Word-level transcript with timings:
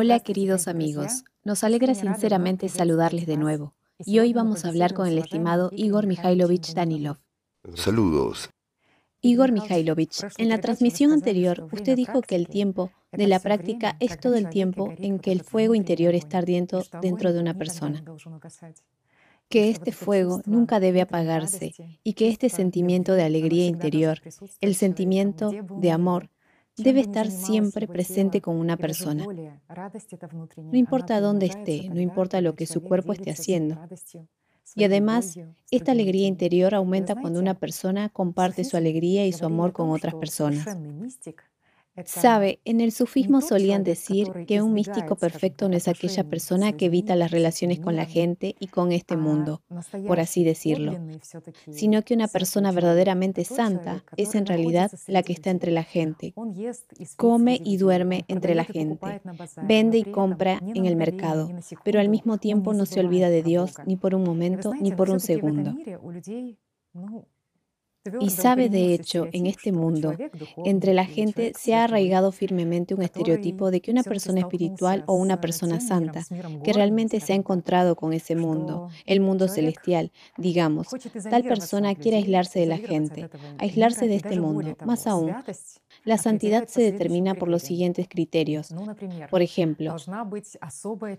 Hola 0.00 0.20
queridos 0.20 0.68
amigos, 0.68 1.24
nos 1.42 1.64
alegra 1.64 1.92
sinceramente 1.92 2.68
saludarles 2.68 3.26
de 3.26 3.36
nuevo 3.36 3.74
y 3.98 4.20
hoy 4.20 4.32
vamos 4.32 4.64
a 4.64 4.68
hablar 4.68 4.94
con 4.94 5.08
el 5.08 5.18
estimado 5.18 5.70
Igor 5.74 6.06
Mikhailovich 6.06 6.72
Danilov. 6.72 7.16
Saludos. 7.74 8.48
Igor 9.22 9.50
Mikhailovich, 9.50 10.20
en 10.36 10.50
la 10.50 10.60
transmisión 10.60 11.10
anterior 11.10 11.66
usted 11.72 11.96
dijo 11.96 12.20
que 12.20 12.36
el 12.36 12.46
tiempo 12.46 12.92
de 13.10 13.26
la 13.26 13.40
práctica 13.40 13.96
es 13.98 14.20
todo 14.20 14.36
el 14.36 14.50
tiempo 14.50 14.94
en 14.98 15.18
que 15.18 15.32
el 15.32 15.42
fuego 15.42 15.74
interior 15.74 16.14
está 16.14 16.38
ardiendo 16.38 16.84
dentro 17.02 17.32
de 17.32 17.40
una 17.40 17.54
persona. 17.54 18.04
Que 19.48 19.68
este 19.68 19.90
fuego 19.90 20.42
nunca 20.46 20.78
debe 20.78 21.00
apagarse 21.00 21.74
y 22.04 22.12
que 22.12 22.28
este 22.28 22.50
sentimiento 22.50 23.14
de 23.14 23.24
alegría 23.24 23.66
interior, 23.66 24.20
el 24.60 24.76
sentimiento 24.76 25.50
de 25.50 25.90
amor, 25.90 26.30
debe 26.78 27.00
estar 27.00 27.30
siempre 27.30 27.86
presente 27.86 28.40
con 28.40 28.56
una 28.56 28.76
persona. 28.76 29.24
No 30.70 30.78
importa 30.78 31.20
dónde 31.20 31.46
esté, 31.46 31.88
no 31.90 32.00
importa 32.00 32.40
lo 32.40 32.54
que 32.54 32.66
su 32.66 32.82
cuerpo 32.82 33.12
esté 33.12 33.30
haciendo. 33.30 33.78
Y 34.74 34.84
además, 34.84 35.38
esta 35.70 35.92
alegría 35.92 36.26
interior 36.26 36.74
aumenta 36.74 37.16
cuando 37.16 37.40
una 37.40 37.54
persona 37.54 38.08
comparte 38.10 38.64
su 38.64 38.76
alegría 38.76 39.26
y 39.26 39.32
su 39.32 39.44
amor 39.44 39.72
con 39.72 39.90
otras 39.90 40.14
personas. 40.14 40.68
Sabe, 42.04 42.60
en 42.64 42.80
el 42.80 42.92
sufismo 42.92 43.40
solían 43.40 43.84
decir 43.84 44.28
que 44.46 44.62
un 44.62 44.72
místico 44.72 45.16
perfecto 45.16 45.68
no 45.68 45.76
es 45.76 45.88
aquella 45.88 46.24
persona 46.24 46.72
que 46.72 46.86
evita 46.86 47.16
las 47.16 47.30
relaciones 47.30 47.80
con 47.80 47.96
la 47.96 48.06
gente 48.06 48.54
y 48.58 48.68
con 48.68 48.92
este 48.92 49.16
mundo, 49.16 49.62
por 50.06 50.20
así 50.20 50.44
decirlo, 50.44 50.98
sino 51.70 52.02
que 52.02 52.14
una 52.14 52.28
persona 52.28 52.72
verdaderamente 52.72 53.44
santa 53.44 54.04
es 54.16 54.34
en 54.34 54.46
realidad 54.46 54.90
la 55.06 55.22
que 55.22 55.32
está 55.32 55.50
entre 55.50 55.72
la 55.72 55.84
gente, 55.84 56.34
come 57.16 57.60
y 57.64 57.76
duerme 57.76 58.24
entre 58.28 58.54
la 58.54 58.64
gente, 58.64 59.20
vende 59.62 59.98
y 59.98 60.04
compra 60.04 60.60
en 60.74 60.86
el 60.86 60.96
mercado, 60.96 61.50
pero 61.84 62.00
al 62.00 62.08
mismo 62.08 62.38
tiempo 62.38 62.74
no 62.74 62.86
se 62.86 63.00
olvida 63.00 63.30
de 63.30 63.42
Dios 63.42 63.74
ni 63.86 63.96
por 63.96 64.14
un 64.14 64.24
momento 64.24 64.72
ni 64.74 64.92
por 64.92 65.10
un 65.10 65.20
segundo. 65.20 65.74
Y 68.20 68.30
sabe, 68.30 68.68
de 68.68 68.94
hecho, 68.94 69.26
en 69.32 69.46
este 69.46 69.72
mundo, 69.72 70.14
entre 70.64 70.94
la 70.94 71.04
gente 71.04 71.52
se 71.56 71.74
ha 71.74 71.84
arraigado 71.84 72.32
firmemente 72.32 72.94
un 72.94 73.02
estereotipo 73.02 73.70
de 73.70 73.80
que 73.80 73.90
una 73.90 74.02
persona 74.02 74.40
espiritual 74.40 75.04
o 75.06 75.14
una 75.14 75.40
persona 75.40 75.80
santa, 75.80 76.24
que 76.64 76.72
realmente 76.72 77.20
se 77.20 77.32
ha 77.32 77.36
encontrado 77.36 77.96
con 77.96 78.12
ese 78.12 78.36
mundo, 78.36 78.88
el 79.06 79.20
mundo 79.20 79.48
celestial, 79.48 80.12
digamos, 80.36 80.88
tal 81.30 81.44
persona 81.44 81.94
quiere 81.94 82.18
aislarse 82.18 82.60
de 82.60 82.66
la 82.66 82.78
gente, 82.78 83.28
aislarse 83.58 84.08
de 84.08 84.16
este 84.16 84.40
mundo, 84.40 84.76
más 84.84 85.06
aún, 85.06 85.34
la 86.08 86.16
santidad 86.16 86.66
se 86.66 86.80
determina 86.80 87.34
por 87.34 87.48
los 87.48 87.62
siguientes 87.62 88.08
criterios. 88.08 88.74
Por 89.30 89.42
ejemplo, 89.42 89.94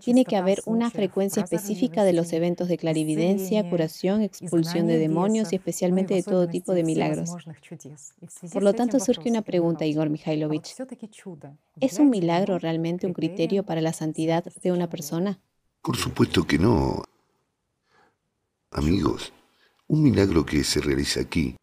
tiene 0.00 0.24
que 0.24 0.36
haber 0.36 0.62
una 0.66 0.90
frecuencia 0.90 1.44
específica 1.44 2.02
de 2.02 2.12
los 2.12 2.32
eventos 2.32 2.66
de 2.66 2.76
clarividencia, 2.76 3.70
curación, 3.70 4.22
expulsión 4.22 4.88
de 4.88 4.98
demonios 4.98 5.52
y 5.52 5.56
especialmente 5.56 6.14
de 6.14 6.24
todo 6.24 6.48
tipo 6.48 6.74
de 6.74 6.82
milagros. 6.82 7.30
Por 8.52 8.64
lo 8.64 8.74
tanto, 8.74 8.98
surge 8.98 9.30
una 9.30 9.42
pregunta, 9.42 9.86
Igor 9.86 10.10
Mikhailovich. 10.10 10.74
¿Es 11.80 12.00
un 12.00 12.10
milagro 12.10 12.58
realmente 12.58 13.06
un 13.06 13.12
criterio 13.12 13.62
para 13.62 13.80
la 13.80 13.92
santidad 13.92 14.44
de 14.60 14.72
una 14.72 14.90
persona? 14.90 15.38
Por 15.82 15.96
supuesto 15.96 16.44
que 16.44 16.58
no. 16.58 17.04
Amigos, 18.72 19.32
un 19.86 20.02
milagro 20.02 20.44
que 20.44 20.64
se 20.64 20.80
realiza 20.80 21.20
aquí 21.20 21.54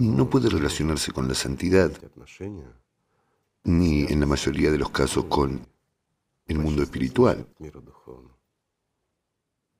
no 0.00 0.30
puede 0.30 0.48
relacionarse 0.48 1.12
con 1.12 1.28
la 1.28 1.34
santidad, 1.34 1.90
ni 3.64 4.02
en 4.04 4.20
la 4.20 4.26
mayoría 4.26 4.70
de 4.70 4.78
los 4.78 4.90
casos 4.90 5.24
con 5.26 5.66
el 6.46 6.58
mundo 6.58 6.82
espiritual. 6.82 7.46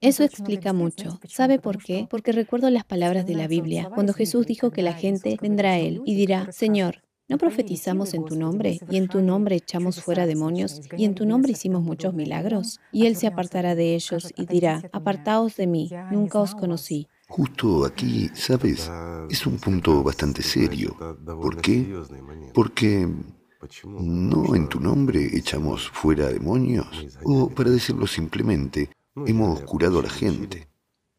Eso 0.00 0.24
explica 0.24 0.72
mucho. 0.72 1.18
¿Sabe 1.26 1.58
por 1.58 1.82
qué? 1.82 2.06
Porque 2.10 2.32
recuerdo 2.32 2.68
las 2.70 2.84
palabras 2.84 3.26
de 3.26 3.34
la 3.34 3.48
Biblia, 3.48 3.90
cuando 3.94 4.12
Jesús 4.12 4.46
dijo 4.46 4.70
que 4.70 4.82
la 4.82 4.92
gente 4.92 5.38
vendrá 5.40 5.70
a 5.70 5.78
Él 5.78 6.02
y 6.04 6.14
dirá, 6.14 6.52
Señor, 6.52 7.02
¿no 7.28 7.38
profetizamos 7.38 8.12
en 8.12 8.24
tu 8.24 8.36
nombre? 8.36 8.78
Y 8.90 8.98
en 8.98 9.08
tu 9.08 9.22
nombre 9.22 9.56
echamos 9.56 10.02
fuera 10.02 10.26
demonios, 10.26 10.82
y 10.96 11.06
en 11.06 11.14
tu 11.14 11.24
nombre 11.24 11.52
hicimos 11.52 11.82
muchos 11.82 12.12
milagros. 12.12 12.78
Y 12.92 13.06
Él 13.06 13.16
se 13.16 13.26
apartará 13.26 13.74
de 13.74 13.94
ellos 13.94 14.32
y 14.36 14.46
dirá, 14.46 14.82
Apartaos 14.92 15.56
de 15.56 15.66
mí, 15.66 15.90
nunca 16.10 16.40
os 16.40 16.54
conocí. 16.54 17.08
Justo 17.28 17.84
aquí, 17.84 18.30
¿sabes? 18.34 18.90
Es 19.28 19.46
un 19.46 19.58
punto 19.58 20.02
bastante 20.02 20.42
serio. 20.42 20.96
¿Por 21.24 21.60
qué? 21.60 21.94
Porque 22.54 23.08
no 23.84 24.54
en 24.54 24.68
tu 24.68 24.80
nombre 24.80 25.36
echamos 25.36 25.88
fuera 25.88 26.28
demonios. 26.28 26.86
O, 27.24 27.48
para 27.48 27.70
decirlo 27.70 28.06
simplemente, 28.06 28.90
hemos 29.26 29.60
curado 29.62 29.98
a 29.98 30.02
la 30.02 30.10
gente. 30.10 30.68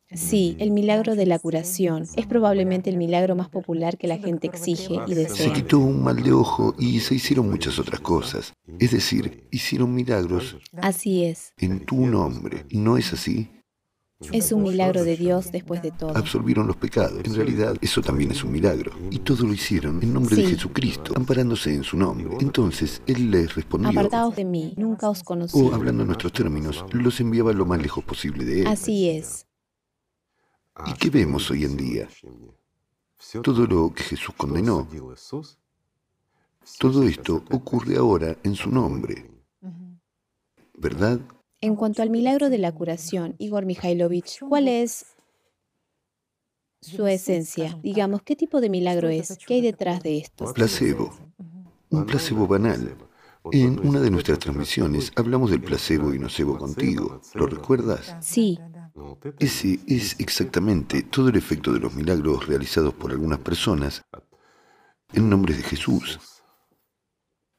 Sí, 0.10 0.56
el 0.60 0.72
milagro 0.72 1.16
de 1.16 1.26
la 1.26 1.38
curación 1.38 2.06
es 2.16 2.26
probablemente 2.26 2.90
el 2.90 2.96
milagro 2.96 3.36
más 3.36 3.50
popular 3.50 3.98
que 3.98 4.08
la 4.08 4.18
gente 4.18 4.48
exige 4.48 4.96
y 5.06 5.14
desea. 5.14 5.48
Se 5.48 5.52
quitó 5.52 5.80
un 5.80 6.02
mal 6.02 6.24
de 6.24 6.32
ojo 6.32 6.74
y 6.80 7.02
se 7.02 7.16
hicieron 7.16 7.50
muchas 7.50 7.78
otras 7.78 8.00
cosas. 8.00 8.54
Es 8.80 8.92
decir, 8.92 9.46
hicieron 9.52 9.94
milagros. 9.94 10.58
Así 10.78 11.26
es. 11.26 11.52
En 11.58 11.86
tu 11.86 12.06
nombre. 12.06 12.66
¿No 12.72 12.98
es 12.98 13.12
así? 13.12 13.50
Es 14.20 14.52
un 14.52 14.64
milagro 14.64 15.04
de 15.04 15.16
Dios 15.16 15.52
después 15.52 15.84
de 15.84 15.92
todo. 15.92 16.18
Absolvieron 16.18 16.66
los 16.66 16.76
pecados. 16.76 17.22
En 17.24 17.36
realidad, 17.36 17.76
eso 17.82 18.02
también 18.02 18.32
es 18.32 18.44
un 18.44 18.52
milagro. 18.52 18.92
Y 19.12 19.20
todo 19.20 19.46
lo 19.46 19.54
hicieron 19.54 20.02
en 20.02 20.12
nombre 20.12 20.36
de 20.36 20.46
Jesucristo, 20.48 21.14
amparándose 21.16 21.72
en 21.74 21.84
su 21.84 21.98
nombre. 21.98 22.36
Entonces, 22.40 23.02
Él 23.06 23.30
les 23.30 23.54
respondió. 23.54 23.92
Apartaos 23.92 24.36
de 24.36 24.44
mí, 24.44 24.74
nunca 24.76 25.08
os 25.10 25.22
conocí. 25.22 25.60
O, 25.60 25.74
hablando 25.74 26.02
en 26.02 26.08
nuestros 26.08 26.34
términos, 26.34 26.84
los 26.92 27.20
enviaba 27.20 27.54
lo 27.54 27.66
más 27.66 27.80
lejos 27.80 28.04
posible 28.04 28.44
de 28.44 28.62
Él. 28.62 28.68
Así 28.68 29.08
es. 29.10 29.46
¿Y 30.88 30.94
qué 30.94 31.12
vemos 31.12 31.50
hoy 31.52 31.66
en 31.66 31.78
día? 31.78 32.08
Todo 33.44 33.66
lo 33.68 33.94
que 33.94 34.04
Jesús 34.04 34.34
condenó, 34.36 34.88
todo 36.80 37.04
esto 37.04 37.44
ocurre 37.52 37.98
ahora 37.98 38.36
en 38.44 38.56
su 38.56 38.70
nombre. 38.70 39.30
¿Verdad? 40.76 41.20
En 41.68 41.76
cuanto 41.76 42.02
al 42.02 42.10
milagro 42.10 42.50
de 42.50 42.60
la 42.60 42.72
curación, 42.72 43.36
Igor 43.40 43.66
Mikhailovich, 43.66 44.40
¿cuál 44.40 44.70
es 44.70 45.18
su 46.80 47.06
esencia? 47.08 47.78
Digamos, 47.84 48.22
¿qué 48.22 48.38
tipo 48.38 48.62
de 48.62 48.70
milagro 48.70 49.10
es? 49.10 49.38
¿Qué 49.46 49.56
hay 49.56 49.62
detrás 49.62 50.02
de 50.02 50.18
esto? 50.18 50.54
Placebo. 50.54 51.14
Un 51.90 52.06
placebo 52.06 52.48
banal. 52.48 52.96
En 53.52 53.86
una 53.86 54.00
de 54.00 54.10
nuestras 54.10 54.40
transmisiones 54.40 55.12
hablamos 55.18 55.52
del 55.52 55.62
placebo 55.62 56.14
y 56.14 56.20
nocebo 56.20 56.58
contigo. 56.58 57.20
¿Lo 57.34 57.48
recuerdas? 57.48 58.16
Sí. 58.22 58.58
Ese 59.38 59.82
es 59.88 60.18
exactamente 60.22 61.02
todo 61.04 61.28
el 61.28 61.36
efecto 61.36 61.74
de 61.74 61.82
los 61.82 61.94
milagros 61.94 62.48
realizados 62.48 62.94
por 62.94 63.12
algunas 63.12 63.40
personas 63.40 64.06
en 65.12 65.30
nombre 65.30 65.54
de 65.54 65.64
Jesús. 65.64 66.18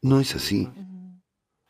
¿No 0.00 0.18
es 0.18 0.34
así? 0.34 0.70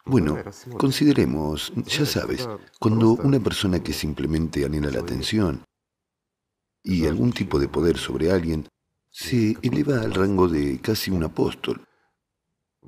Bueno, 0.09 0.39
consideremos, 0.79 1.73
ya 1.87 2.07
sabes, 2.07 2.49
cuando 2.79 3.13
una 3.13 3.39
persona 3.41 3.83
que 3.83 3.93
simplemente 3.93 4.65
anhela 4.65 4.91
la 4.91 5.01
atención 5.01 5.63
y 6.83 7.07
algún 7.07 7.33
tipo 7.33 7.59
de 7.59 7.69
poder 7.69 7.99
sobre 7.99 8.31
alguien 8.31 8.67
se 9.11 9.57
eleva 9.63 10.01
al 10.01 10.15
rango 10.15 10.49
de 10.49 10.81
casi 10.81 11.11
un 11.11 11.25
apóstol, 11.25 11.85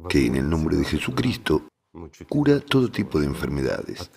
que 0.09 0.27
en 0.27 0.37
el 0.37 0.49
nombre 0.49 0.77
de 0.77 0.85
Jesucristo 0.85 1.69
cura 2.29 2.61
todo 2.61 2.91
tipo 2.91 3.21
de 3.21 3.27
enfermedades. 3.27 4.11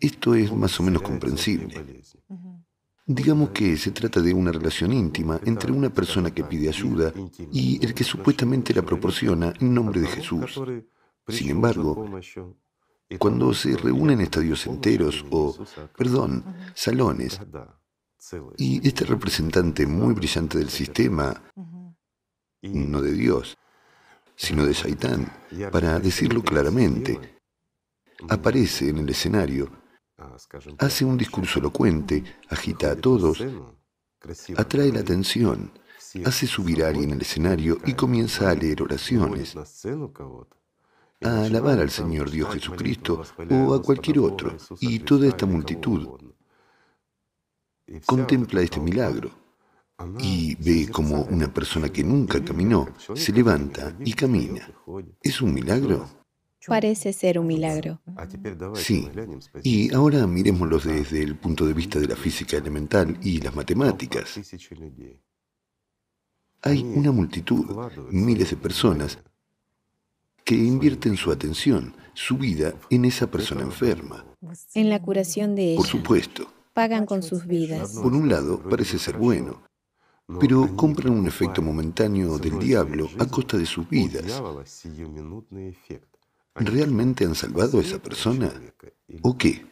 Esto 0.00 0.34
es 0.34 0.52
más 0.52 0.80
o 0.80 0.82
menos 0.82 1.02
comprensible. 1.02 2.02
Digamos 3.06 3.50
que 3.50 3.76
se 3.76 3.90
trata 3.90 4.20
de 4.20 4.32
una 4.32 4.52
relación 4.52 4.92
íntima 4.92 5.40
entre 5.44 5.72
una 5.72 5.90
persona 5.90 6.32
que 6.32 6.44
pide 6.44 6.68
ayuda 6.68 7.12
y 7.52 7.84
el 7.84 7.92
que 7.92 8.04
supuestamente 8.04 8.72
la 8.72 8.82
proporciona 8.82 9.52
en 9.60 9.74
nombre 9.74 10.00
de 10.00 10.06
Jesús. 10.06 10.60
Sin 11.30 11.50
embargo, 11.50 12.06
cuando 13.18 13.52
se 13.54 13.76
reúnen 13.76 14.20
estadios 14.20 14.66
enteros 14.66 15.24
o, 15.30 15.56
perdón, 15.96 16.44
salones, 16.74 17.40
y 18.56 18.86
este 18.86 19.04
representante 19.04 19.86
muy 19.86 20.14
brillante 20.14 20.58
del 20.58 20.70
sistema, 20.70 21.42
no 22.62 23.00
de 23.00 23.12
Dios, 23.12 23.56
sino 24.36 24.64
de 24.64 24.74
Saitán, 24.74 25.32
para 25.72 25.98
decirlo 25.98 26.42
claramente, 26.42 27.18
aparece 28.28 28.90
en 28.90 28.98
el 28.98 29.08
escenario, 29.08 29.70
hace 30.78 31.04
un 31.04 31.16
discurso 31.16 31.58
elocuente, 31.58 32.22
agita 32.48 32.92
a 32.92 32.96
todos, 32.96 33.44
atrae 34.56 34.92
la 34.92 35.00
atención, 35.00 35.72
hace 36.24 36.46
subir 36.46 36.84
a 36.84 36.88
alguien 36.88 37.12
al 37.12 37.22
escenario 37.22 37.78
y 37.86 37.94
comienza 37.94 38.50
a 38.50 38.54
leer 38.54 38.82
oraciones 38.82 39.56
a 41.22 41.42
alabar 41.44 41.78
al 41.78 41.90
Señor 41.90 42.30
Dios 42.30 42.54
Jesucristo 42.54 43.22
o 43.50 43.74
a 43.74 43.82
cualquier 43.82 44.20
otro. 44.20 44.56
Y 44.80 45.00
toda 45.00 45.28
esta 45.28 45.46
multitud 45.46 46.08
contempla 48.06 48.62
este 48.62 48.80
milagro 48.80 49.30
y 50.18 50.54
ve 50.56 50.90
como 50.90 51.22
una 51.24 51.52
persona 51.52 51.90
que 51.90 52.02
nunca 52.02 52.42
caminó 52.42 52.88
se 53.14 53.32
levanta 53.32 53.96
y 54.04 54.12
camina. 54.14 54.66
¿Es 55.22 55.42
un 55.42 55.52
milagro? 55.52 56.08
Parece 56.66 57.12
ser 57.12 57.38
un 57.38 57.46
milagro. 57.46 58.00
Sí. 58.74 59.08
Y 59.62 59.92
ahora 59.94 60.26
miremoslo 60.26 60.78
desde 60.78 61.22
el 61.22 61.36
punto 61.36 61.66
de 61.66 61.72
vista 61.72 61.98
de 61.98 62.06
la 62.06 62.16
física 62.16 62.56
elemental 62.56 63.18
y 63.22 63.40
las 63.40 63.54
matemáticas. 63.54 64.38
Hay 66.62 66.82
una 66.82 67.10
multitud, 67.10 67.64
miles 68.10 68.50
de 68.50 68.56
personas, 68.56 69.18
que 70.50 70.56
invierten 70.56 71.16
su 71.16 71.30
atención, 71.30 71.94
su 72.12 72.36
vida 72.36 72.74
en 72.90 73.04
esa 73.04 73.30
persona 73.30 73.62
enferma. 73.62 74.26
En 74.74 74.90
la 74.90 75.00
curación 75.00 75.54
de 75.54 75.74
ella. 75.74 75.76
Por 75.76 75.86
supuesto. 75.86 76.52
Pagan 76.74 77.06
con 77.06 77.22
sus 77.22 77.46
vidas. 77.46 77.92
Por 77.92 78.12
un 78.14 78.28
lado, 78.28 78.60
parece 78.68 78.98
ser 78.98 79.16
bueno, 79.16 79.62
pero 80.40 80.74
compran 80.74 81.12
un 81.12 81.28
efecto 81.28 81.62
momentáneo 81.62 82.36
del 82.36 82.58
diablo 82.58 83.08
a 83.20 83.26
costa 83.26 83.56
de 83.58 83.64
sus 83.64 83.88
vidas. 83.88 84.42
¿Realmente 86.56 87.24
han 87.24 87.36
salvado 87.36 87.78
a 87.78 87.82
esa 87.82 88.02
persona? 88.02 88.52
¿O 89.22 89.38
qué? 89.38 89.64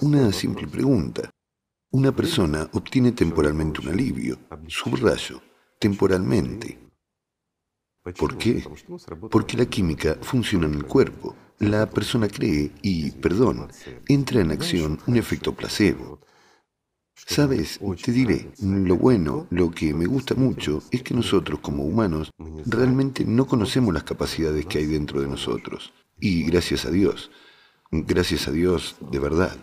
Una 0.00 0.32
simple 0.32 0.66
pregunta. 0.66 1.30
Una 1.92 2.10
persona 2.10 2.68
obtiene 2.72 3.12
temporalmente 3.12 3.80
un 3.80 3.90
alivio, 3.90 4.40
subrayo, 4.66 5.40
temporalmente. 5.78 6.83
¿Por 8.12 8.36
qué? 8.36 8.62
Porque 9.30 9.56
la 9.56 9.64
química 9.64 10.18
funciona 10.20 10.66
en 10.66 10.74
el 10.74 10.84
cuerpo. 10.84 11.34
La 11.58 11.88
persona 11.88 12.28
cree 12.28 12.70
y, 12.82 13.10
perdón, 13.12 13.68
entra 14.08 14.40
en 14.40 14.50
acción 14.50 14.98
un 15.06 15.16
efecto 15.16 15.54
placebo. 15.54 16.20
Sabes, 17.14 17.80
te 18.04 18.12
diré, 18.12 18.50
lo 18.60 18.96
bueno, 18.96 19.46
lo 19.50 19.70
que 19.70 19.94
me 19.94 20.04
gusta 20.04 20.34
mucho, 20.34 20.82
es 20.90 21.02
que 21.02 21.14
nosotros 21.14 21.60
como 21.60 21.84
humanos 21.84 22.30
realmente 22.66 23.24
no 23.24 23.46
conocemos 23.46 23.94
las 23.94 24.02
capacidades 24.02 24.66
que 24.66 24.78
hay 24.78 24.86
dentro 24.86 25.22
de 25.22 25.28
nosotros. 25.28 25.94
Y 26.20 26.44
gracias 26.44 26.84
a 26.84 26.90
Dios, 26.90 27.30
gracias 27.90 28.48
a 28.48 28.52
Dios 28.52 28.96
de 29.10 29.18
verdad. 29.18 29.56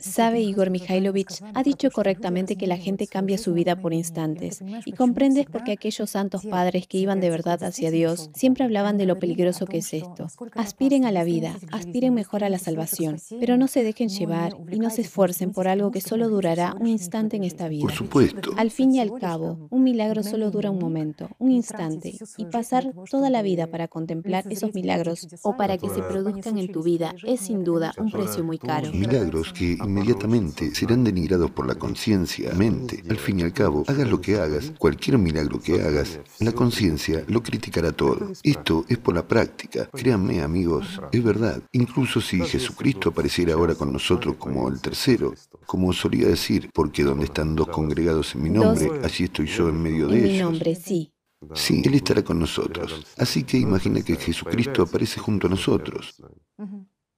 Sabe 0.00 0.40
Igor 0.40 0.70
Mikhailovich, 0.70 1.42
ha 1.54 1.62
dicho 1.62 1.90
correctamente 1.90 2.56
que 2.56 2.66
la 2.66 2.76
gente 2.76 3.06
cambia 3.06 3.38
su 3.38 3.52
vida 3.52 3.76
por 3.76 3.92
instantes. 3.92 4.62
Y 4.84 4.92
comprendes 4.92 5.46
por 5.46 5.64
qué 5.64 5.72
aquellos 5.72 6.10
santos 6.10 6.44
padres 6.46 6.86
que 6.86 6.98
iban 6.98 7.20
de 7.20 7.30
verdad 7.30 7.62
hacia 7.62 7.90
Dios 7.90 8.30
siempre 8.34 8.64
hablaban 8.64 8.98
de 8.98 9.06
lo 9.06 9.18
peligroso 9.18 9.66
que 9.66 9.78
es 9.78 9.92
esto. 9.92 10.26
Aspiren 10.54 11.04
a 11.04 11.12
la 11.12 11.24
vida, 11.24 11.56
aspiren 11.72 12.14
mejor 12.14 12.44
a 12.44 12.48
la 12.48 12.58
salvación, 12.58 13.18
pero 13.38 13.56
no 13.56 13.68
se 13.68 13.82
dejen 13.82 14.08
llevar 14.08 14.56
y 14.70 14.78
no 14.78 14.90
se 14.90 15.02
esfuercen 15.02 15.52
por 15.52 15.68
algo 15.68 15.90
que 15.90 16.00
solo 16.00 16.28
durará 16.28 16.74
un 16.78 16.86
instante 16.86 17.36
en 17.36 17.44
esta 17.44 17.68
vida. 17.68 17.82
Por 17.82 17.92
supuesto. 17.92 18.52
Al 18.56 18.70
fin 18.70 18.94
y 18.94 19.00
al 19.00 19.18
cabo, 19.18 19.68
un 19.70 19.82
milagro 19.82 20.22
solo 20.22 20.50
dura 20.50 20.70
un 20.70 20.78
momento, 20.78 21.28
un 21.38 21.50
instante, 21.52 22.14
y 22.36 22.46
pasar 22.46 22.92
toda 23.10 23.30
la 23.30 23.42
vida 23.42 23.66
para 23.66 23.88
contemplar 23.88 24.44
esos 24.50 24.74
milagros 24.74 25.28
o 25.42 25.56
para 25.56 25.78
que 25.78 25.88
se 25.88 26.02
produzcan 26.02 26.58
en 26.58 26.72
tu 26.72 26.82
vida 26.82 27.14
es 27.24 27.40
sin 27.40 27.64
duda 27.64 27.92
un 27.98 28.10
precio 28.10 28.44
muy 28.44 28.58
caro. 28.58 28.92
Milagros 28.92 29.52
que 29.52 29.76
inmediatamente 29.90 30.74
serán 30.74 31.04
denigrados 31.04 31.50
por 31.50 31.66
la 31.66 31.74
conciencia, 31.74 32.54
mente. 32.54 33.02
Al 33.08 33.18
fin 33.18 33.40
y 33.40 33.42
al 33.42 33.52
cabo, 33.52 33.84
hagas 33.88 34.08
lo 34.08 34.20
que 34.20 34.38
hagas, 34.38 34.72
cualquier 34.78 35.18
milagro 35.18 35.60
que 35.60 35.82
hagas, 35.82 36.20
la 36.38 36.52
conciencia 36.52 37.24
lo 37.28 37.42
criticará 37.42 37.92
todo. 37.92 38.30
Esto 38.42 38.84
es 38.88 38.98
por 38.98 39.14
la 39.14 39.26
práctica. 39.26 39.88
Créanme, 39.92 40.42
amigos, 40.42 41.00
es 41.12 41.22
verdad. 41.22 41.60
Incluso 41.72 42.20
si 42.20 42.40
Jesucristo 42.40 43.10
apareciera 43.10 43.54
ahora 43.54 43.74
con 43.74 43.92
nosotros 43.92 44.36
como 44.36 44.68
el 44.68 44.80
tercero, 44.80 45.34
como 45.66 45.92
solía 45.92 46.28
decir, 46.28 46.70
porque 46.72 47.02
donde 47.02 47.24
están 47.24 47.56
dos 47.56 47.68
congregados 47.68 48.34
en 48.34 48.42
mi 48.42 48.50
nombre, 48.50 48.90
allí 49.02 49.24
estoy 49.24 49.46
yo 49.46 49.68
en 49.68 49.82
medio 49.82 50.06
de 50.06 50.18
ellos. 50.18 50.30
mi 50.30 50.38
nombre, 50.38 50.74
sí. 50.74 51.12
Sí, 51.54 51.82
Él 51.84 51.94
estará 51.94 52.22
con 52.22 52.38
nosotros. 52.38 53.06
Así 53.16 53.44
que 53.44 53.56
imagina 53.56 54.02
que 54.02 54.16
Jesucristo 54.16 54.82
aparece 54.82 55.20
junto 55.20 55.46
a 55.46 55.50
nosotros. 55.50 56.14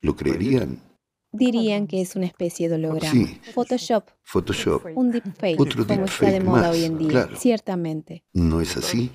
¿Lo 0.00 0.16
creerían? 0.16 0.80
Dirían 1.32 1.86
que 1.86 2.02
es 2.02 2.14
una 2.14 2.26
especie 2.26 2.68
de 2.68 2.74
holograma. 2.74 3.10
Sí. 3.10 3.40
Photoshop. 3.54 4.04
Photoshop. 4.22 4.86
Un 4.94 5.10
deepfake, 5.10 5.58
Otro 5.58 5.86
como 5.86 6.04
está 6.04 6.30
de 6.30 6.40
moda 6.40 6.62
más, 6.62 6.70
hoy 6.76 6.84
en 6.84 6.98
día. 6.98 7.08
claro. 7.08 7.36
Ciertamente. 7.36 8.24
¿No 8.34 8.60
es 8.60 8.76
así? 8.76 9.10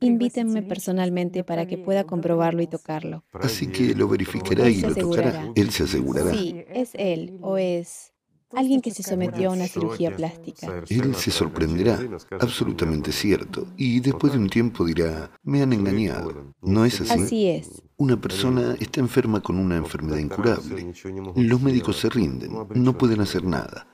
Invítenme 0.00 0.62
personalmente 0.62 1.44
para 1.44 1.66
que 1.66 1.78
pueda 1.78 2.04
comprobarlo 2.04 2.62
y 2.62 2.66
tocarlo. 2.66 3.24
Así 3.32 3.68
que 3.68 3.94
lo 3.94 4.08
verificará 4.08 4.66
Él 4.66 4.72
y 4.76 4.80
lo 4.80 4.94
tocará. 4.94 5.52
Él 5.54 5.70
se 5.70 5.84
asegurará. 5.84 6.32
Sí, 6.32 6.64
es 6.68 6.90
él 6.94 7.38
o 7.40 7.56
es 7.56 8.12
alguien 8.52 8.80
que 8.80 8.90
se 8.90 9.02
sometió 9.02 9.50
a 9.50 9.52
una 9.52 9.66
cirugía 9.66 10.14
plástica. 10.14 10.82
Él 10.88 11.14
se 11.14 11.30
sorprenderá, 11.30 11.98
absolutamente 12.40 13.12
cierto, 13.12 13.66
y 13.76 14.00
después 14.00 14.32
de 14.32 14.38
un 14.38 14.48
tiempo 14.48 14.84
dirá, 14.84 15.30
me 15.42 15.62
han 15.62 15.72
engañado. 15.72 16.54
¿No 16.60 16.84
es 16.84 17.00
así? 17.00 17.12
Así 17.12 17.46
es. 17.48 17.82
Una 17.96 18.20
persona 18.20 18.74
está 18.80 19.00
enferma 19.00 19.40
con 19.40 19.56
una 19.56 19.76
enfermedad 19.76 20.18
incurable. 20.18 20.92
Los 21.36 21.62
médicos 21.62 21.98
se 21.98 22.10
rinden, 22.10 22.52
no 22.74 22.98
pueden 22.98 23.20
hacer 23.20 23.44
nada. 23.44 23.86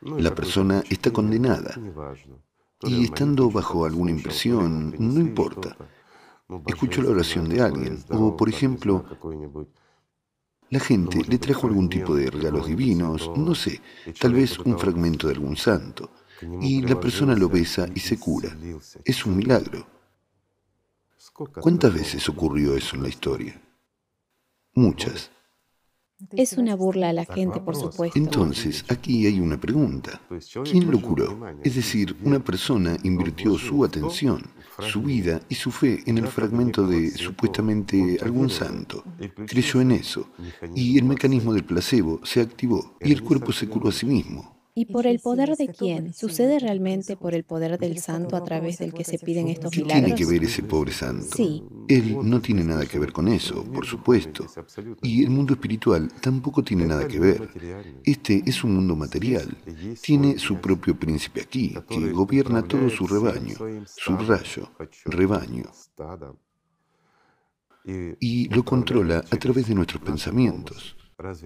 La 0.00 0.34
persona 0.34 0.82
está 0.88 1.12
condenada. 1.12 1.74
Y 2.82 3.04
estando 3.04 3.50
bajo 3.50 3.84
alguna 3.84 4.10
impresión, 4.10 4.94
no 4.98 5.20
importa. 5.20 5.76
Escuchó 6.66 7.02
la 7.02 7.10
oración 7.10 7.48
de 7.48 7.60
alguien, 7.60 8.02
o 8.10 8.36
por 8.36 8.48
ejemplo, 8.48 9.04
la 10.70 10.80
gente 10.80 11.22
le 11.28 11.38
trajo 11.38 11.66
algún 11.66 11.88
tipo 11.88 12.14
de 12.14 12.30
regalos 12.30 12.66
divinos, 12.66 13.30
no 13.36 13.54
sé, 13.54 13.80
tal 14.18 14.32
vez 14.34 14.58
un 14.58 14.78
fragmento 14.78 15.28
de 15.28 15.34
algún 15.34 15.56
santo, 15.56 16.10
y 16.60 16.82
la 16.82 16.98
persona 16.98 17.36
lo 17.36 17.48
besa 17.48 17.86
y 17.94 18.00
se 18.00 18.18
cura. 18.18 18.56
Es 19.04 19.24
un 19.26 19.36
milagro. 19.36 19.86
¿Cuántas 21.60 21.92
veces 21.92 22.28
ocurrió 22.28 22.76
eso 22.76 22.96
en 22.96 23.02
la 23.02 23.08
historia? 23.08 23.60
Muchas. 24.74 25.30
Es 26.30 26.52
una 26.52 26.76
burla 26.76 27.08
a 27.08 27.12
la 27.12 27.24
gente, 27.24 27.60
por 27.60 27.74
supuesto. 27.74 28.16
Entonces, 28.18 28.84
aquí 28.88 29.26
hay 29.26 29.40
una 29.40 29.60
pregunta. 29.60 30.20
¿Quién 30.64 30.90
lo 30.90 31.00
curó? 31.00 31.38
Es 31.64 31.74
decir, 31.74 32.16
una 32.22 32.38
persona 32.38 32.96
invirtió 33.02 33.58
su 33.58 33.84
atención, 33.84 34.42
su 34.78 35.02
vida 35.02 35.40
y 35.48 35.56
su 35.56 35.70
fe 35.72 36.02
en 36.06 36.18
el 36.18 36.28
fragmento 36.28 36.86
de 36.86 37.10
supuestamente 37.10 38.18
algún 38.22 38.50
santo. 38.50 39.04
Creyó 39.46 39.80
en 39.80 39.92
eso 39.92 40.28
y 40.74 40.96
el 40.96 41.04
mecanismo 41.04 41.52
del 41.52 41.64
placebo 41.64 42.20
se 42.24 42.40
activó 42.40 42.96
y 43.00 43.12
el 43.12 43.22
cuerpo 43.22 43.52
se 43.52 43.68
curó 43.68 43.88
a 43.88 43.92
sí 43.92 44.06
mismo. 44.06 44.51
¿Y 44.74 44.86
por 44.86 45.06
el 45.06 45.20
poder 45.20 45.54
de 45.56 45.68
quién? 45.68 46.14
¿Sucede 46.14 46.58
realmente 46.58 47.16
por 47.16 47.34
el 47.34 47.44
poder 47.44 47.78
del 47.78 47.98
santo 47.98 48.36
a 48.36 48.44
través 48.44 48.78
del 48.78 48.94
que 48.94 49.04
se 49.04 49.18
piden 49.18 49.48
estos 49.48 49.70
¿Qué 49.70 49.82
tiene 49.82 50.00
milagros? 50.00 50.18
que 50.18 50.32
ver 50.32 50.44
ese 50.44 50.62
pobre 50.62 50.92
santo? 50.92 51.36
Sí. 51.36 51.62
Él 51.88 52.16
no 52.22 52.40
tiene 52.40 52.64
nada 52.64 52.86
que 52.86 52.98
ver 52.98 53.12
con 53.12 53.28
eso, 53.28 53.64
por 53.64 53.84
supuesto. 53.84 54.46
Y 55.02 55.24
el 55.24 55.30
mundo 55.30 55.52
espiritual 55.52 56.10
tampoco 56.22 56.64
tiene 56.64 56.86
nada 56.86 57.06
que 57.06 57.20
ver. 57.20 57.50
Este 58.02 58.42
es 58.46 58.64
un 58.64 58.76
mundo 58.76 58.96
material. 58.96 59.54
Tiene 60.00 60.38
su 60.38 60.56
propio 60.56 60.98
príncipe 60.98 61.42
aquí, 61.42 61.74
que 61.86 62.10
gobierna 62.12 62.62
todo 62.62 62.88
su 62.88 63.06
rebaño, 63.06 63.56
su 63.84 64.16
rayo, 64.16 64.70
rebaño, 65.04 65.70
y 68.20 68.48
lo 68.48 68.64
controla 68.64 69.18
a 69.18 69.36
través 69.36 69.68
de 69.68 69.74
nuestros 69.74 70.02
pensamientos. 70.02 70.96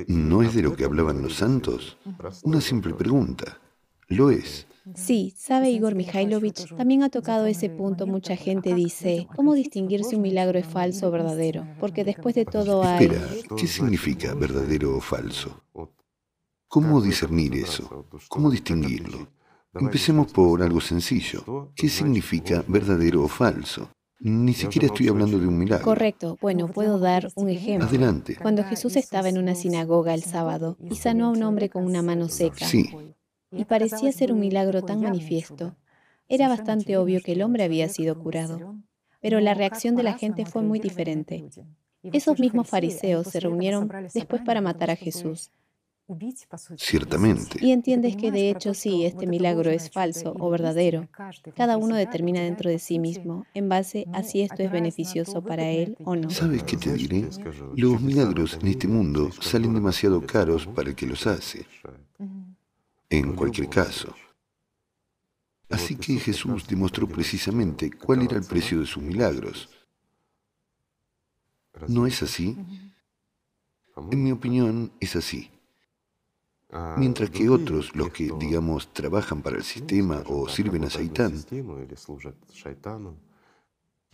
¿No 0.09 0.43
es 0.43 0.55
de 0.55 0.63
lo 0.63 0.77
que 0.77 0.85
hablaban 0.85 1.23
los 1.23 1.35
santos? 1.35 1.99
Una 2.45 2.61
simple 2.61 2.95
pregunta. 2.95 3.61
Lo 4.09 4.31
es. 4.31 4.67
Sí, 4.95 5.35
sabe 5.37 5.71
Igor 5.71 5.97
Mikhailovich, 5.97 6.77
también 6.77 7.03
ha 7.03 7.09
tocado 7.09 7.47
ese 7.47 7.69
punto. 7.69 8.07
Mucha 8.07 8.37
gente 8.37 8.73
dice, 8.73 9.27
¿cómo 9.35 9.55
distinguir 9.55 10.05
si 10.05 10.15
un 10.15 10.23
milagro 10.23 10.61
es 10.61 10.67
falso 10.67 11.09
o 11.09 11.11
verdadero? 11.11 11.67
Porque 11.81 12.05
después 12.05 12.37
de 12.37 12.45
todo 12.45 12.85
hay... 12.85 13.07
Espera, 13.07 13.29
¿qué 13.57 13.67
significa 13.67 14.35
verdadero 14.35 14.97
o 14.97 15.01
falso? 15.01 15.65
¿Cómo 16.69 17.01
discernir 17.01 17.55
eso? 17.57 18.07
¿Cómo 18.29 18.49
distinguirlo? 18.49 19.29
Empecemos 19.75 20.33
por 20.33 20.63
algo 20.63 20.81
sencillo. 20.81 21.73
¿Qué 21.75 21.89
significa 21.89 22.65
verdadero 22.67 23.25
o 23.25 23.29
falso? 23.29 23.91
Ni 24.29 24.55
siquiera 24.55 24.89
estoy 24.89 25.07
hablando 25.07 25.39
de 25.39 25.47
un 25.47 25.57
milagro. 25.57 25.85
Correcto. 25.85 26.37
Bueno, 26.41 26.67
puedo 26.67 26.99
dar 26.99 27.31
un 27.37 27.49
ejemplo. 27.49 27.89
Adelante. 27.89 28.37
Cuando 28.43 28.65
Jesús 28.65 28.97
estaba 28.97 29.29
en 29.29 29.39
una 29.39 29.55
sinagoga 29.55 30.15
el 30.15 30.25
sábado 30.25 30.77
y 30.91 30.97
sanó 30.97 31.27
a 31.27 31.31
un 31.31 31.45
hombre 31.45 31.69
con 31.69 31.85
una 31.85 32.03
mano 32.03 32.29
seca, 32.29 32.67
Sí, 32.67 32.91
y 33.53 33.65
parecía 33.67 34.11
ser 34.11 34.33
un 34.33 34.41
milagro 34.41 34.83
tan 34.83 35.01
manifiesto, 35.01 35.77
era 36.29 36.49
bastante 36.49 36.97
obvio 36.97 37.21
que 37.23 37.33
el 37.33 37.43
hombre 37.43 37.63
había 37.63 37.89
sido 37.89 38.19
curado. 38.19 38.75
Pero 39.21 39.39
la 39.39 39.55
reacción 39.55 39.95
de 39.95 40.03
la 40.03 40.19
gente 40.19 40.45
fue 40.45 40.63
muy 40.63 40.81
diferente. 40.81 41.45
Esos 42.03 42.41
mismos 42.41 42.69
fariseos 42.69 43.29
se 43.29 43.39
reunieron 43.39 43.89
después 44.13 44.43
para 44.43 44.61
matar 44.61 44.91
a 44.91 44.97
Jesús. 44.97 45.53
Ciertamente. 46.77 47.59
Y 47.61 47.73
entiendes 47.73 48.17
que 48.17 48.31
de 48.31 48.51
hecho 48.51 48.75
sí, 48.75 49.05
este 49.05 49.27
milagro 49.27 49.71
es 49.71 49.91
falso 49.91 50.35
o 50.39 50.51
verdadero. 50.51 51.09
Cada 51.57 51.77
uno 51.77 51.97
determina 51.97 52.41
dentro 52.41 52.71
de 52.71 52.79
sí 52.79 52.99
mismo, 52.99 53.47
en 53.55 53.69
base 53.69 54.07
a 54.13 54.23
si 54.23 54.43
esto 54.43 54.63
es 54.63 54.71
beneficioso 54.71 55.43
para 55.43 55.69
él 55.69 55.97
o 56.05 56.15
no. 56.15 56.31
¿Sabes 56.31 56.63
qué 56.63 56.77
te 56.77 56.93
diré? 56.93 57.29
Los 57.75 58.01
milagros 58.01 58.59
en 58.61 58.69
este 58.69 58.87
mundo 58.87 59.31
salen 59.41 59.75
demasiado 59.75 60.25
caros 60.25 60.67
para 60.67 60.91
el 60.91 60.95
que 60.95 61.07
los 61.07 61.27
hace, 61.27 61.67
en 63.11 63.35
cualquier 63.35 63.69
caso. 63.69 64.15
Así 65.69 65.97
que 65.97 66.19
Jesús 66.21 66.67
demostró 66.69 67.09
precisamente 67.09 67.91
cuál 67.91 68.23
era 68.23 68.37
el 68.37 68.45
precio 68.45 68.79
de 68.79 68.87
sus 68.87 69.03
milagros. 69.03 69.69
¿No 71.89 72.07
es 72.07 72.23
así? 72.23 72.57
En 74.11 74.23
mi 74.23 74.31
opinión, 74.31 74.93
es 75.01 75.17
así. 75.17 75.51
Mientras 76.97 77.31
que 77.31 77.49
otros, 77.49 77.95
los 77.95 78.11
que, 78.11 78.33
digamos, 78.39 78.93
trabajan 78.93 79.41
para 79.41 79.57
el 79.57 79.65
sistema 79.65 80.23
o 80.27 80.49
sirven 80.49 80.85
a 80.85 80.91
Saitán, 80.91 81.35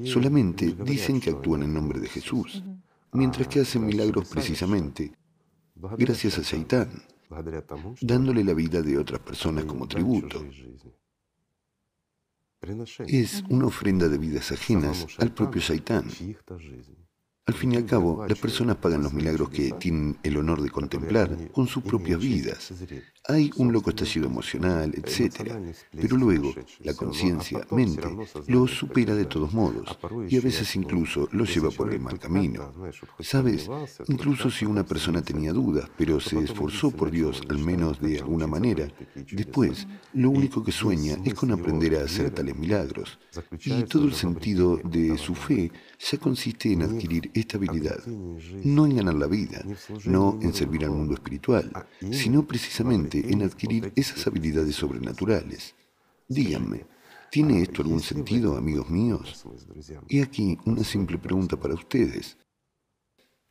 solamente 0.04 0.76
dicen 0.84 1.20
que 1.20 1.30
actúan 1.30 1.62
en 1.62 1.72
nombre 1.72 1.98
de 1.98 2.08
Jesús, 2.08 2.62
mientras 3.12 3.48
que 3.48 3.60
hacen 3.60 3.86
milagros 3.86 4.28
precisamente 4.28 5.12
gracias 5.98 6.38
a 6.38 6.44
Saitán, 6.44 6.90
dándole 8.00 8.44
la 8.44 8.54
vida 8.54 8.82
de 8.82 8.98
otras 8.98 9.20
personas 9.20 9.64
como 9.64 9.88
tributo. 9.88 10.44
Es 13.06 13.42
una 13.48 13.66
ofrenda 13.66 14.08
de 14.08 14.18
vidas 14.18 14.52
ajenas 14.52 15.06
al 15.18 15.32
propio 15.32 15.60
Saitán. 15.60 16.04
Al 17.44 17.54
fin 17.54 17.72
y 17.72 17.76
al 17.76 17.86
cabo, 17.86 18.24
las 18.28 18.38
personas 18.38 18.76
pagan 18.76 19.02
los 19.02 19.12
milagros 19.12 19.50
que 19.50 19.72
tienen 19.72 20.16
el 20.22 20.36
honor 20.36 20.62
de 20.62 20.70
contemplar 20.70 21.50
con 21.50 21.66
sus 21.66 21.82
propias 21.82 22.20
vidas. 22.20 22.72
Hay 23.26 23.50
un 23.56 23.72
loco 23.72 23.90
estallido 23.90 24.26
emocional, 24.26 24.94
etc. 24.94 25.50
Pero 25.90 26.16
luego, 26.16 26.54
la 26.84 26.94
conciencia, 26.94 27.66
mente, 27.72 28.08
lo 28.46 28.68
supera 28.68 29.16
de 29.16 29.24
todos 29.24 29.52
modos 29.52 29.98
y 30.28 30.36
a 30.36 30.40
veces 30.40 30.76
incluso 30.76 31.28
lo 31.32 31.44
lleva 31.44 31.70
por 31.70 31.92
el 31.92 31.98
mal 31.98 32.20
camino. 32.20 32.72
¿Sabes? 33.18 33.68
Incluso 34.06 34.48
si 34.48 34.64
una 34.64 34.84
persona 34.84 35.20
tenía 35.20 35.52
dudas, 35.52 35.90
pero 35.98 36.20
se 36.20 36.38
esforzó 36.38 36.92
por 36.92 37.10
Dios 37.10 37.42
al 37.48 37.58
menos 37.58 38.00
de 38.00 38.18
alguna 38.18 38.46
manera, 38.46 38.86
después 39.32 39.88
lo 40.12 40.30
único 40.30 40.62
que 40.62 40.70
sueña 40.70 41.16
es 41.24 41.34
con 41.34 41.50
aprender 41.50 41.96
a 41.96 42.04
hacer 42.04 42.30
tales 42.30 42.56
milagros. 42.56 43.18
Y 43.64 43.82
todo 43.82 44.04
el 44.04 44.14
sentido 44.14 44.76
de 44.76 45.18
su 45.18 45.34
fe 45.34 45.72
ya 45.98 46.18
consiste 46.18 46.72
en 46.72 46.82
adquirir 46.82 47.31
esta 47.34 47.56
habilidad, 47.56 48.04
no 48.06 48.86
en 48.86 48.96
ganar 48.96 49.14
la 49.14 49.26
vida, 49.26 49.64
no 50.04 50.38
en 50.42 50.52
servir 50.54 50.84
al 50.84 50.90
mundo 50.90 51.14
espiritual, 51.14 51.70
sino 52.10 52.46
precisamente 52.46 53.32
en 53.32 53.42
adquirir 53.42 53.92
esas 53.96 54.26
habilidades 54.26 54.76
sobrenaturales. 54.76 55.74
Díganme, 56.28 56.86
¿tiene 57.30 57.62
esto 57.62 57.82
algún 57.82 58.00
sentido, 58.00 58.56
amigos 58.56 58.88
míos? 58.90 59.44
Y 60.08 60.20
aquí 60.20 60.58
una 60.64 60.84
simple 60.84 61.18
pregunta 61.18 61.56
para 61.56 61.74
ustedes. 61.74 62.36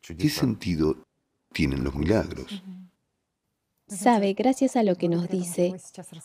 ¿Qué 0.02 0.30
sentido 0.30 1.04
tienen 1.54 1.84
los 1.84 1.96
milagros? 1.96 2.64
Sabe, 3.96 4.34
gracias 4.34 4.76
a 4.78 4.84
lo 4.84 4.96
que 4.96 5.10
nos 5.10 5.28
dice, 5.28 5.76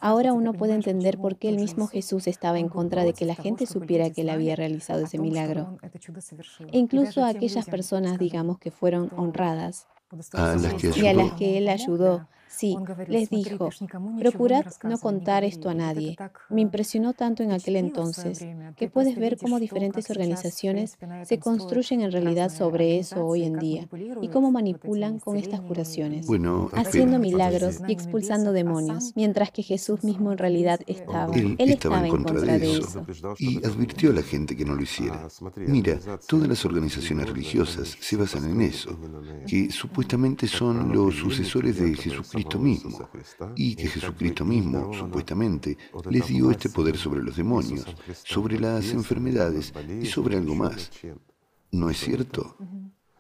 ahora 0.01 0.33
uno 0.33 0.53
puede 0.53 0.75
entender 0.75 1.19
por 1.19 1.37
qué 1.37 1.49
el 1.49 1.57
mismo 1.57 1.89
Jesús 1.89 2.29
estaba 2.29 2.59
en 2.59 2.69
contra 2.69 3.05
de 3.05 3.13
que 3.13 3.25
la 3.25 3.35
gente 3.35 3.67
supiera 3.67 4.11
que 4.11 4.21
él 4.21 4.31
había 4.31 4.55
realizado 4.55 5.05
ese 5.05 5.19
milagro. 5.19 5.77
E 6.73 6.79
incluso 6.79 7.25
a 7.25 7.29
aquellas 7.29 7.67
personas, 7.67 8.19
digamos, 8.19 8.59
que 8.59 8.71
fueron 8.71 9.11
honradas 9.17 9.89
y 10.97 11.07
a 11.07 11.13
las 11.13 11.33
que 11.33 11.59
él 11.59 11.69
ayudó 11.69 12.29
Sí, 12.49 12.77
les 13.09 13.29
dijo, 13.29 13.71
procurad 14.19 14.65
no 14.83 14.99
contar 14.99 15.45
esto 15.45 15.69
a 15.69 15.75
nadie. 15.75 16.17
Me 16.49 16.61
impresionó 16.61 17.13
tanto 17.13 17.43
en 17.43 17.53
aquel 17.53 17.77
entonces 17.77 18.47
que 18.77 18.89
puedes 18.89 19.17
ver 19.17 19.37
cómo 19.37 19.59
diferentes 19.59 20.11
organizaciones 20.11 20.97
se 21.25 21.39
construyen 21.39 22.01
en 22.01 22.13
realidad 22.13 22.51
sobre 22.51 22.99
eso 22.99 23.27
hoy 23.27 23.45
en 23.45 23.59
día 23.59 23.89
y 24.23 24.29
cómo 24.29 24.51
manipulan 24.53 25.19
con 25.19 25.37
estas 25.37 25.61
curaciones, 25.61 26.27
haciendo 26.73 27.19
milagros 27.19 27.81
y 27.89 27.93
expulsando 27.93 28.53
demonios, 28.53 29.13
mientras 29.17 29.51
que 29.51 29.63
Jesús 29.63 30.05
mismo 30.05 30.33
en 30.33 30.39
realidad 30.39 30.81
estaba. 30.87 31.35
Él, 31.35 31.57
estaba, 31.59 32.07
en 32.07 32.23
contra, 32.23 32.59
de, 32.59 32.79
eso. 32.79 33.05
Y 33.39 33.59
advirtió 33.65 34.11
a 34.11 34.15
la 34.15 34.23
gente 34.23 34.57
que 34.57 34.65
no 34.65 34.75
lo 34.75 34.83
hiciera. 34.83 35.29
Mira, 35.57 35.99
todas 36.27 36.49
las 36.49 36.65
organizaciones 36.65 37.29
religiosas 37.29 37.97
se 38.01 38.17
basan 38.17 38.51
en 38.51 38.61
eso, 38.63 38.97
que 39.47 39.71
supuestamente 39.71 40.47
son 40.47 40.93
los 40.93 41.17
sucesores 41.17 41.79
de 41.79 41.95
Jesucristo 41.95 42.36
mismo, 42.59 43.09
y 43.55 43.75
que 43.75 43.89
Jesucristo 43.89 44.45
mismo, 44.45 44.93
supuestamente, 44.93 45.77
les 46.11 46.27
dio 46.27 46.51
este 46.51 46.69
poder 46.69 46.97
sobre 46.97 47.23
los 47.23 47.37
demonios, 47.37 47.87
sobre 48.25 48.59
las 48.59 48.93
enfermedades 48.93 49.73
y 50.01 50.07
sobre 50.07 50.37
algo 50.37 50.55
más. 50.55 50.91
¿No 51.73 51.91
es 51.91 51.99
cierto? 51.99 52.57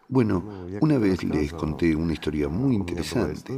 Bueno, 0.09 0.67
una 0.81 0.99
vez 0.99 1.25
les 1.25 1.53
conté 1.53 1.97
una 1.97 2.13
historia 2.13 2.49
muy 2.49 2.75
interesante. 2.75 3.53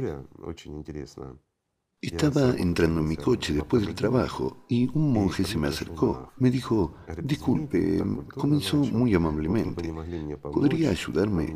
Estaba 2.01 2.55
entrando 2.57 3.01
en 3.01 3.09
mi 3.09 3.17
coche 3.17 3.53
después 3.53 3.85
del 3.85 3.93
trabajo 3.93 4.65
y 4.69 4.89
un 4.93 5.11
monje 5.11 5.43
se 5.43 5.57
me 5.57 5.67
acercó. 5.67 6.31
Me 6.37 6.49
dijo, 6.49 6.95
disculpe, 7.21 8.01
comenzó 8.33 8.77
muy 8.77 9.13
amablemente. 9.13 9.93
¿Podría 10.41 10.91
ayudarme? 10.91 11.53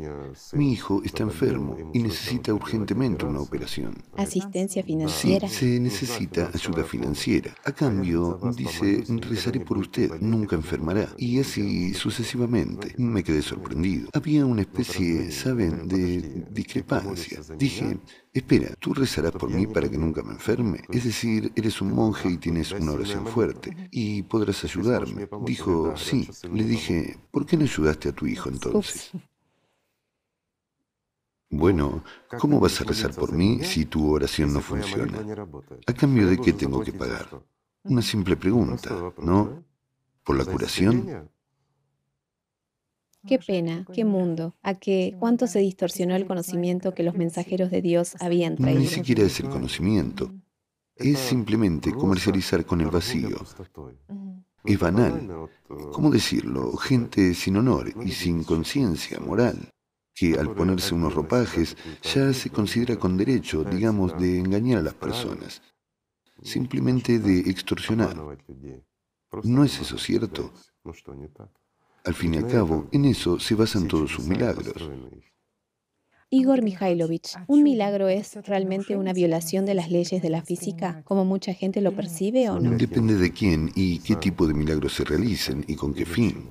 Mi 0.52 0.72
hijo 0.72 1.00
está 1.02 1.22
enfermo 1.22 1.78
y 1.94 2.02
necesita 2.02 2.52
urgentemente 2.52 3.24
una 3.24 3.40
operación. 3.40 3.94
¿Asistencia 4.18 4.82
financiera? 4.82 5.48
Sí, 5.48 5.54
se 5.54 5.80
necesita 5.80 6.50
ayuda 6.52 6.84
financiera. 6.84 7.54
A 7.64 7.72
cambio, 7.72 8.38
dice, 8.54 9.02
rezaré 9.26 9.60
por 9.60 9.78
usted, 9.78 10.20
nunca 10.20 10.56
enfermará. 10.56 11.08
Y 11.16 11.40
así 11.40 11.94
sucesivamente. 11.94 12.94
Me 12.98 13.24
quedé 13.24 13.40
sorprendido. 13.40 14.10
Había 14.12 14.44
una 14.44 14.60
especie, 14.60 15.32
¿saben?, 15.32 15.88
de 15.88 16.44
discrepancia. 16.50 17.40
Dije, 17.56 17.98
Espera, 18.34 18.74
¿tú 18.80 18.92
rezarás 18.92 19.30
por 19.30 19.48
mí 19.48 19.64
para 19.68 19.88
que 19.88 19.96
nunca 19.96 20.20
me 20.24 20.32
enferme? 20.32 20.82
Es 20.88 21.04
decir, 21.04 21.52
eres 21.54 21.80
un 21.80 21.92
monje 21.94 22.28
y 22.28 22.36
tienes 22.36 22.72
una 22.72 22.90
oración 22.90 23.24
fuerte 23.28 23.88
y 23.92 24.24
podrás 24.24 24.64
ayudarme. 24.64 25.28
Dijo, 25.42 25.96
sí. 25.96 26.28
Le 26.52 26.64
dije, 26.64 27.16
¿por 27.30 27.46
qué 27.46 27.56
no 27.56 27.62
ayudaste 27.62 28.08
a 28.08 28.12
tu 28.12 28.26
hijo 28.26 28.48
entonces? 28.48 29.12
Bueno, 31.48 32.02
¿cómo 32.40 32.58
vas 32.58 32.80
a 32.80 32.84
rezar 32.84 33.14
por 33.14 33.30
mí 33.32 33.62
si 33.62 33.84
tu 33.84 34.10
oración 34.10 34.52
no 34.52 34.60
funciona? 34.60 35.24
¿A 35.86 35.92
cambio 35.92 36.26
de 36.26 36.36
qué 36.38 36.52
tengo 36.52 36.82
que 36.82 36.92
pagar? 36.92 37.28
Una 37.84 38.02
simple 38.02 38.36
pregunta, 38.36 39.14
¿no? 39.18 39.64
¿Por 40.24 40.36
la 40.36 40.44
curación? 40.44 41.30
Qué 43.26 43.38
pena, 43.38 43.86
qué 43.92 44.04
mundo, 44.04 44.54
a 44.62 44.74
qué, 44.74 45.16
cuánto 45.18 45.46
se 45.46 45.60
distorsionó 45.60 46.14
el 46.14 46.26
conocimiento 46.26 46.94
que 46.94 47.02
los 47.02 47.14
mensajeros 47.14 47.70
de 47.70 47.80
Dios 47.80 48.16
habían 48.20 48.56
traído. 48.56 48.80
Ni 48.80 48.86
siquiera 48.86 49.22
es 49.22 49.40
el 49.40 49.48
conocimiento, 49.48 50.30
es 50.96 51.18
simplemente 51.18 51.92
comercializar 51.92 52.66
con 52.66 52.80
el 52.80 52.88
vacío. 52.88 53.36
Es 54.64 54.78
banal. 54.78 55.48
¿Cómo 55.92 56.10
decirlo? 56.10 56.76
Gente 56.76 57.34
sin 57.34 57.56
honor 57.56 57.92
y 58.04 58.12
sin 58.12 58.44
conciencia 58.44 59.18
moral, 59.20 59.70
que 60.14 60.34
al 60.34 60.54
ponerse 60.54 60.94
unos 60.94 61.14
ropajes 61.14 61.76
ya 62.02 62.32
se 62.32 62.50
considera 62.50 62.96
con 62.96 63.16
derecho, 63.16 63.64
digamos, 63.64 64.18
de 64.18 64.38
engañar 64.38 64.78
a 64.78 64.82
las 64.82 64.94
personas, 64.94 65.62
simplemente 66.42 67.18
de 67.18 67.40
extorsionar. 67.40 68.16
¿No 69.42 69.64
es 69.64 69.80
eso 69.80 69.98
cierto? 69.98 70.52
Al 72.04 72.14
fin 72.14 72.34
y 72.34 72.36
al 72.36 72.46
cabo, 72.46 72.86
en 72.92 73.06
eso 73.06 73.40
se 73.40 73.54
basan 73.54 73.88
todos 73.88 74.10
sus 74.10 74.26
milagros. 74.26 74.90
Igor 76.28 76.62
Mikhailovich, 76.62 77.36
¿un 77.46 77.62
milagro 77.62 78.08
es 78.08 78.34
realmente 78.46 78.96
una 78.96 79.12
violación 79.12 79.64
de 79.66 79.74
las 79.74 79.90
leyes 79.90 80.20
de 80.20 80.30
la 80.30 80.42
física, 80.42 81.02
como 81.04 81.24
mucha 81.24 81.54
gente 81.54 81.80
lo 81.80 81.94
percibe 81.94 82.50
o 82.50 82.58
no? 82.58 82.76
Depende 82.76 83.14
de 83.14 83.32
quién 83.32 83.70
y 83.74 84.00
qué 84.00 84.16
tipo 84.16 84.46
de 84.46 84.52
milagros 84.52 84.94
se 84.94 85.04
realicen 85.04 85.64
y 85.68 85.76
con 85.76 85.94
qué 85.94 86.04
fin. 86.04 86.48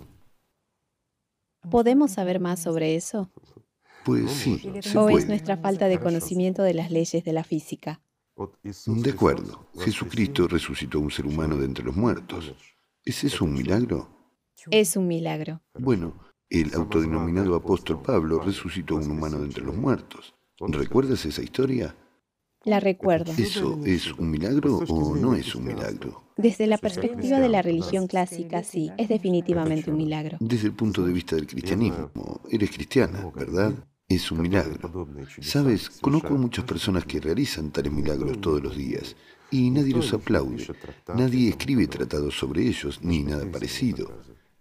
¿Podemos 1.70 2.12
saber 2.12 2.40
más 2.40 2.62
sobre 2.62 2.96
eso? 2.96 3.30
Pues 4.06 4.32
sí. 4.32 4.62
Se 4.82 4.98
¿O 4.98 5.10
es 5.10 5.28
nuestra 5.28 5.58
falta 5.58 5.88
de 5.88 6.00
conocimiento 6.00 6.64
de 6.64 6.74
las 6.74 6.90
leyes 6.90 7.24
de 7.24 7.34
la 7.34 7.44
física? 7.44 8.02
De 8.86 9.12
acuerdo. 9.12 9.68
Jesucristo 9.80 10.48
resucitó 10.48 10.98
a 10.98 11.02
un 11.02 11.12
ser 11.12 11.26
humano 11.26 11.58
de 11.58 11.66
entre 11.66 11.86
los 11.86 11.96
muertos. 11.96 12.54
¿Es 13.06 13.24
eso 13.24 13.46
un 13.46 13.54
milagro? 13.54 14.13
Es 14.72 14.96
un 14.96 15.08
milagro. 15.08 15.62
Bueno, 15.74 16.20
el 16.50 16.74
autodenominado 16.74 17.56
apóstol 17.56 18.02
Pablo 18.02 18.40
resucitó 18.40 18.98
a 18.98 19.02
un 19.02 19.12
humano 19.12 19.40
de 19.40 19.46
entre 19.46 19.64
los 19.64 19.76
muertos. 19.76 20.36
¿Recuerdas 20.60 21.26
esa 21.26 21.42
historia? 21.42 21.96
La 22.66 22.80
recuerdo. 22.80 23.34
¿Eso 23.38 23.80
es 23.86 24.14
un 24.14 24.32
milagro 24.32 24.78
o 24.88 25.16
no 25.16 25.36
es 25.36 25.54
un 25.54 25.66
milagro? 25.66 26.24
Desde 26.38 26.66
la 26.66 26.78
perspectiva 26.78 27.40
de 27.40 27.50
la 27.50 27.62
religión 27.62 28.08
clásica, 28.08 28.64
sí, 28.64 28.90
es 28.98 29.10
definitivamente 29.10 29.92
un 29.92 29.98
milagro. 29.98 30.38
Desde 30.40 30.68
el 30.68 30.74
punto 30.74 31.06
de 31.06 31.12
vista 31.12 31.36
del 31.36 31.46
cristianismo, 31.46 32.12
eres 32.50 32.72
cristiana, 32.72 33.30
¿verdad? 33.36 33.74
Es 34.08 34.32
un 34.32 34.42
milagro. 34.42 35.08
Sabes, 35.42 35.90
conozco 35.90 36.36
a 36.36 36.38
muchas 36.38 36.66
personas 36.66 37.06
que 37.06 37.20
realizan 37.20 37.72
tales 37.72 37.92
milagros 37.92 38.40
todos 38.40 38.64
los 38.64 38.78
días 38.78 39.16
y 39.52 39.70
nadie 39.70 39.94
los 39.94 40.14
aplaude. 40.14 40.68
Nadie 41.16 41.50
escribe 41.50 41.88
tratados 41.88 42.38
sobre 42.38 42.66
ellos 42.68 43.00
ni 43.04 43.24
nada 43.24 43.46
parecido. 43.52 44.12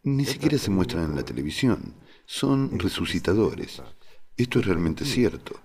Ni 0.05 0.25
siquiera 0.25 0.59
se 0.59 0.71
muestran 0.71 1.05
en 1.05 1.17
la 1.17 1.25
televisión. 1.25 1.95
Son 2.27 2.79
resucitadores. 2.79 3.83
Esto 4.37 4.59
es 4.59 4.67
realmente 4.67 5.05
cierto. 5.05 5.61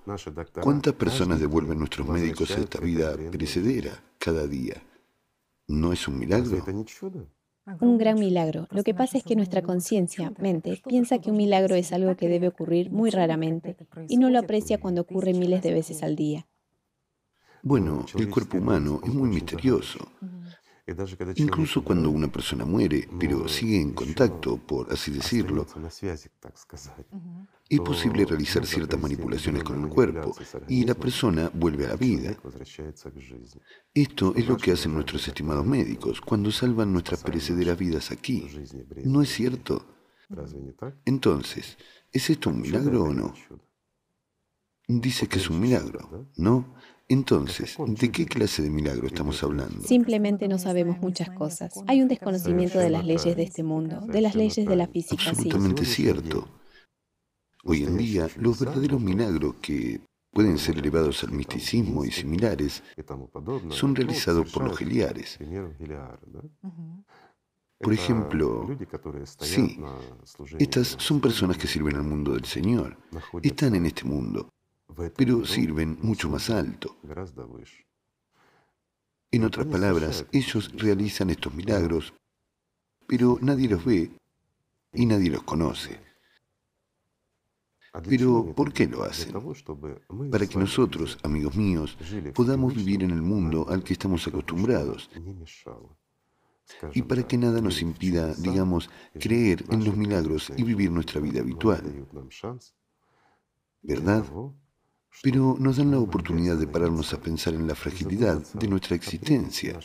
¿Cuántas 0.62 0.94
personas 0.94 1.40
devuelven 1.40 1.80
nuestros 1.80 2.08
médicos 2.08 2.52
a 2.52 2.60
esta 2.60 2.80
vida 2.80 3.16
perecedera 3.32 4.04
cada 4.20 4.46
día? 4.46 4.84
¿No 5.68 5.92
es 5.92 6.08
un 6.08 6.20
milagro? 6.20 6.64
Un 7.82 7.98
gran 7.98 8.20
milagro. 8.20 8.68
Lo 8.72 8.84
que 8.84 8.94
pasa 8.94 9.18
es 9.18 9.24
que 9.24 9.36
nuestra 9.36 9.62
conciencia, 9.62 10.32
mente, 10.40 10.82
piensa 10.88 11.20
que 11.20 11.32
un 11.32 11.38
milagro 11.38 11.76
es 11.76 11.92
algo 11.92 12.16
que 12.16 12.30
debe 12.30 12.48
ocurrir 12.48 12.92
muy 12.92 13.10
raramente 13.10 13.76
y 14.08 14.18
no 14.18 14.30
lo 14.30 14.40
aprecia 14.40 14.80
cuando 14.80 15.02
ocurre 15.02 15.34
miles 15.34 15.64
de 15.64 15.74
veces 15.74 16.04
al 16.04 16.16
día. 16.16 16.48
Bueno, 17.64 18.06
el 18.18 18.30
cuerpo 18.30 18.58
humano 18.58 19.02
es 19.04 19.14
muy 19.14 19.30
misterioso. 19.30 20.00
Incluso 21.36 21.84
cuando 21.84 22.10
una 22.10 22.32
persona 22.32 22.64
muere, 22.64 23.10
pero 23.20 23.48
sigue 23.48 23.82
en 23.82 23.94
contacto, 23.94 24.58
por 24.58 24.92
así 24.92 25.12
decirlo, 25.12 25.66
es 27.70 27.80
posible 27.82 28.26
realizar 28.26 28.66
ciertas 28.66 29.00
manipulaciones 29.00 29.64
con 29.64 29.84
el 29.84 29.90
cuerpo 29.90 30.34
y 30.70 30.86
la 30.86 30.96
persona 30.96 31.52
vuelve 31.54 31.86
a 31.86 31.90
la 31.90 31.96
vida. 31.98 32.38
Esto 33.94 34.34
es 34.36 34.48
lo 34.48 34.56
que 34.56 34.72
hacen 34.72 34.94
nuestros 34.94 35.28
estimados 35.28 35.66
médicos 35.66 36.22
cuando 36.22 36.52
salvan 36.52 36.94
nuestras 36.94 37.22
perecederas 37.22 37.78
vidas 37.78 38.12
aquí. 38.12 38.48
¿No 39.04 39.22
es 39.22 39.30
cierto? 39.30 39.86
Entonces, 41.04 41.78
¿es 42.14 42.30
esto 42.30 42.50
un 42.50 42.62
milagro 42.62 43.04
o 43.04 43.14
no? 43.14 43.34
Dice 44.88 45.28
que 45.28 45.40
es 45.40 45.50
un 45.50 45.60
milagro, 45.60 46.30
¿no? 46.38 46.76
Entonces, 47.10 47.78
¿de 47.88 48.12
qué 48.12 48.26
clase 48.26 48.62
de 48.62 48.70
milagro 48.70 49.08
estamos 49.08 49.42
hablando? 49.42 49.82
Simplemente 49.88 50.48
no 50.48 50.60
sabemos 50.60 51.00
muchas 51.00 51.30
cosas. 51.30 51.74
Hay 51.88 52.02
un 52.02 52.10
desconocimiento 52.10 52.80
de 52.80 52.90
las 52.90 53.06
leyes 53.06 53.36
de 53.36 53.44
este 53.44 53.64
mundo, 53.64 54.02
de 54.02 54.22
las 54.22 54.36
leyes 54.36 54.68
de 54.68 54.76
la 54.76 54.88
física. 54.88 55.30
Absolutamente 55.30 55.86
cierto. 55.86 56.48
Hoy 57.64 57.84
en 57.84 57.98
día, 57.98 58.28
los 58.38 58.60
verdaderos 58.60 59.00
milagros 59.00 59.56
que 59.62 60.02
pueden 60.32 60.58
ser 60.58 60.78
elevados 60.78 61.24
al 61.24 61.32
misticismo 61.32 62.04
y 62.04 62.12
similares 62.12 62.84
son 63.70 63.96
realizados 63.96 64.52
por 64.52 64.66
los 64.66 64.78
geliares. 64.78 65.40
Por 67.80 67.94
ejemplo, 67.94 68.68
sí, 69.40 69.80
estas 70.60 70.96
son 71.00 71.22
personas 71.22 71.58
que 71.58 71.68
sirven 71.68 71.96
al 71.96 72.04
mundo 72.04 72.34
del 72.34 72.46
Señor, 72.46 72.98
están 73.44 73.76
en 73.76 73.86
este 73.86 74.04
mundo, 74.04 74.50
pero 75.16 75.46
sirven 75.46 75.98
mucho 76.02 76.30
más 76.30 76.50
alto. 76.50 76.98
En 79.32 79.44
otras 79.44 79.66
palabras, 79.68 80.26
ellos 80.32 80.72
realizan 80.76 81.30
estos 81.30 81.54
milagros, 81.54 82.14
pero 83.08 83.38
nadie 83.42 83.68
los 83.70 83.84
ve 83.84 84.12
y 84.94 85.06
nadie 85.06 85.30
los 85.30 85.44
conoce. 85.44 86.00
Pero, 88.08 88.54
¿por 88.54 88.72
qué 88.74 88.88
lo 88.88 89.04
hacen? 89.04 89.34
Para 90.32 90.46
que 90.46 90.58
nosotros, 90.58 91.18
amigos 91.24 91.56
míos, 91.56 91.98
podamos 92.34 92.76
vivir 92.76 93.04
en 93.04 93.12
el 93.12 93.22
mundo 93.22 93.66
al 93.70 93.84
que 93.84 93.94
estamos 93.94 94.28
acostumbrados. 94.28 95.10
Y 96.94 97.02
para 97.02 97.26
que 97.26 97.38
nada 97.38 97.62
nos 97.62 97.82
impida, 97.82 98.34
digamos, 98.36 98.90
creer 99.14 99.64
en 99.70 99.86
los 99.86 99.96
milagros 99.96 100.52
y 100.56 100.64
vivir 100.64 100.92
nuestra 100.92 101.22
vida 101.22 101.40
habitual. 101.40 102.08
¿Verdad? 103.82 104.26
Pero 105.22 105.56
nos 105.60 105.78
dan 105.78 105.92
la 105.92 106.00
oportunidad 106.00 106.58
de 106.58 106.68
pararnos 106.68 107.14
a 107.14 107.22
pensar 107.22 107.54
en 107.54 107.68
la 107.68 107.76
fragilidad 107.76 108.42
de 108.54 108.68
nuestra 108.68 108.96
existencia, 108.96 109.80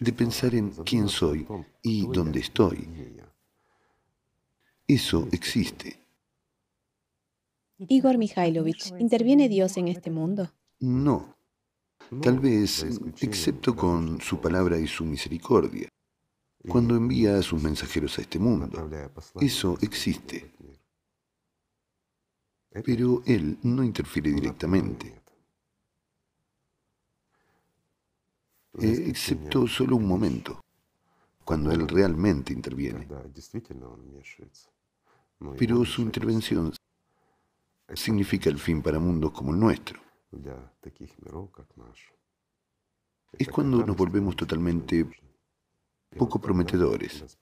de 0.00 0.12
pensar 0.12 0.54
en 0.54 0.70
quién 0.84 1.08
soy 1.08 1.46
y 1.82 2.06
dónde 2.06 2.40
estoy. 2.40 2.88
Eso 4.86 5.28
existe. 5.32 6.00
Igor 7.78 8.18
Mikhailovich, 8.18 8.92
¿interviene 8.98 9.48
Dios 9.48 9.76
en 9.76 9.88
este 9.88 10.10
mundo? 10.10 10.50
No. 10.80 11.36
Tal 12.22 12.38
vez, 12.38 12.86
excepto 13.20 13.76
con 13.76 14.20
su 14.20 14.40
palabra 14.40 14.78
y 14.78 14.86
su 14.86 15.04
misericordia, 15.04 15.88
cuando 16.66 16.96
envía 16.96 17.36
a 17.36 17.42
sus 17.42 17.62
mensajeros 17.62 18.18
a 18.18 18.22
este 18.22 18.38
mundo. 18.38 18.90
Eso 19.40 19.76
existe 19.82 20.50
pero 22.70 23.22
él 23.26 23.58
no 23.62 23.82
interfiere 23.82 24.30
directamente, 24.30 25.20
eh, 28.80 29.04
excepto 29.08 29.66
solo 29.66 29.96
un 29.96 30.06
momento, 30.06 30.62
cuando 31.44 31.72
él 31.72 31.88
realmente 31.88 32.52
interviene. 32.52 33.08
Pero 35.56 35.84
su 35.84 36.02
intervención 36.02 36.72
significa 37.94 38.50
el 38.50 38.58
fin 38.58 38.82
para 38.82 38.98
mundos 38.98 39.32
como 39.32 39.52
el 39.52 39.60
nuestro. 39.60 40.00
Es 43.32 43.48
cuando 43.48 43.84
nos 43.84 43.96
volvemos 43.96 44.36
totalmente 44.36 45.06
poco 46.16 46.40
prometedores. 46.40 47.38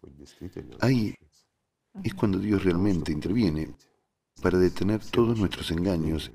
Ahí 0.80 1.14
es 2.02 2.14
cuando 2.14 2.38
Dios 2.38 2.64
realmente 2.64 3.12
interviene 3.12 3.74
para 4.42 4.58
detener 4.58 5.04
todos 5.04 5.38
nuestros 5.38 5.70
engaños 5.70 6.30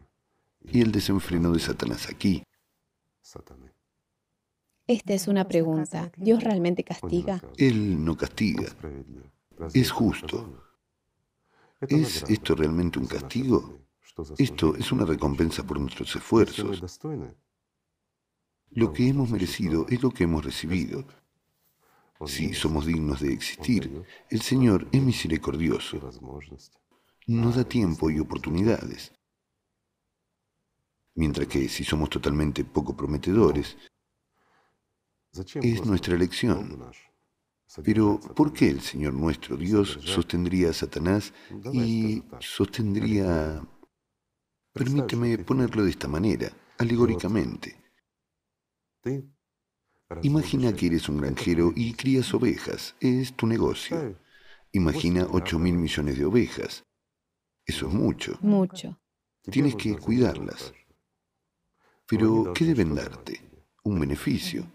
y 0.63 0.81
el 0.81 0.91
desenfreno 0.91 1.51
de 1.51 1.59
Satanás 1.59 2.09
aquí. 2.09 2.43
Esta 4.87 5.13
es 5.13 5.27
una 5.27 5.47
pregunta. 5.47 6.11
¿Dios 6.17 6.43
realmente 6.43 6.83
castiga? 6.83 7.41
Él 7.57 8.03
no 8.03 8.17
castiga. 8.17 8.65
Es 9.73 9.91
justo. 9.91 10.67
¿Es 11.81 12.23
esto 12.23 12.55
realmente 12.55 12.99
un 12.99 13.07
castigo? 13.07 13.79
Esto 14.37 14.75
es 14.75 14.91
una 14.91 15.05
recompensa 15.05 15.63
por 15.63 15.79
nuestros 15.79 16.15
esfuerzos. 16.15 16.99
Lo 18.71 18.93
que 18.93 19.07
hemos 19.07 19.29
merecido 19.29 19.85
es 19.89 20.01
lo 20.01 20.11
que 20.11 20.25
hemos 20.25 20.43
recibido. 20.43 21.05
Si 22.25 22.53
somos 22.53 22.85
dignos 22.85 23.21
de 23.21 23.33
existir, 23.33 24.03
el 24.29 24.41
Señor 24.41 24.87
es 24.91 25.01
misericordioso 25.01 25.99
nos 27.27 27.55
da 27.55 27.63
tiempo 27.63 28.09
y 28.09 28.19
oportunidades. 28.19 29.13
Mientras 31.15 31.47
que 31.47 31.67
si 31.67 31.83
somos 31.83 32.09
totalmente 32.09 32.63
poco 32.63 32.95
prometedores, 32.95 33.77
es 35.55 35.85
nuestra 35.85 36.15
elección. 36.15 36.91
Pero 37.83 38.19
¿por 38.35 38.51
qué 38.51 38.69
el 38.69 38.81
Señor 38.81 39.13
nuestro 39.13 39.55
Dios 39.55 39.99
sostendría 40.03 40.69
a 40.69 40.73
Satanás 40.73 41.33
y 41.73 42.23
sostendría... 42.39 43.65
Permíteme 44.73 45.37
ponerlo 45.37 45.83
de 45.83 45.89
esta 45.89 46.07
manera, 46.07 46.49
alegóricamente. 46.77 47.75
Imagina 50.21 50.73
que 50.73 50.87
eres 50.87 51.09
un 51.09 51.17
granjero 51.17 51.73
y 51.75 51.93
crías 51.93 52.33
ovejas, 52.33 52.95
es 52.99 53.33
tu 53.35 53.47
negocio. 53.47 54.17
Imagina 54.71 55.27
8 55.29 55.59
mil 55.59 55.75
millones 55.77 56.17
de 56.17 56.25
ovejas. 56.25 56.85
Eso 57.65 57.87
es 57.87 57.93
mucho. 57.93 58.37
Mucho. 58.41 58.99
Tienes 59.43 59.75
que 59.75 59.97
cuidarlas. 59.97 60.73
Pero, 62.07 62.51
¿qué 62.53 62.65
deben 62.65 62.93
darte? 62.95 63.39
Un 63.83 63.99
beneficio. 63.99 64.65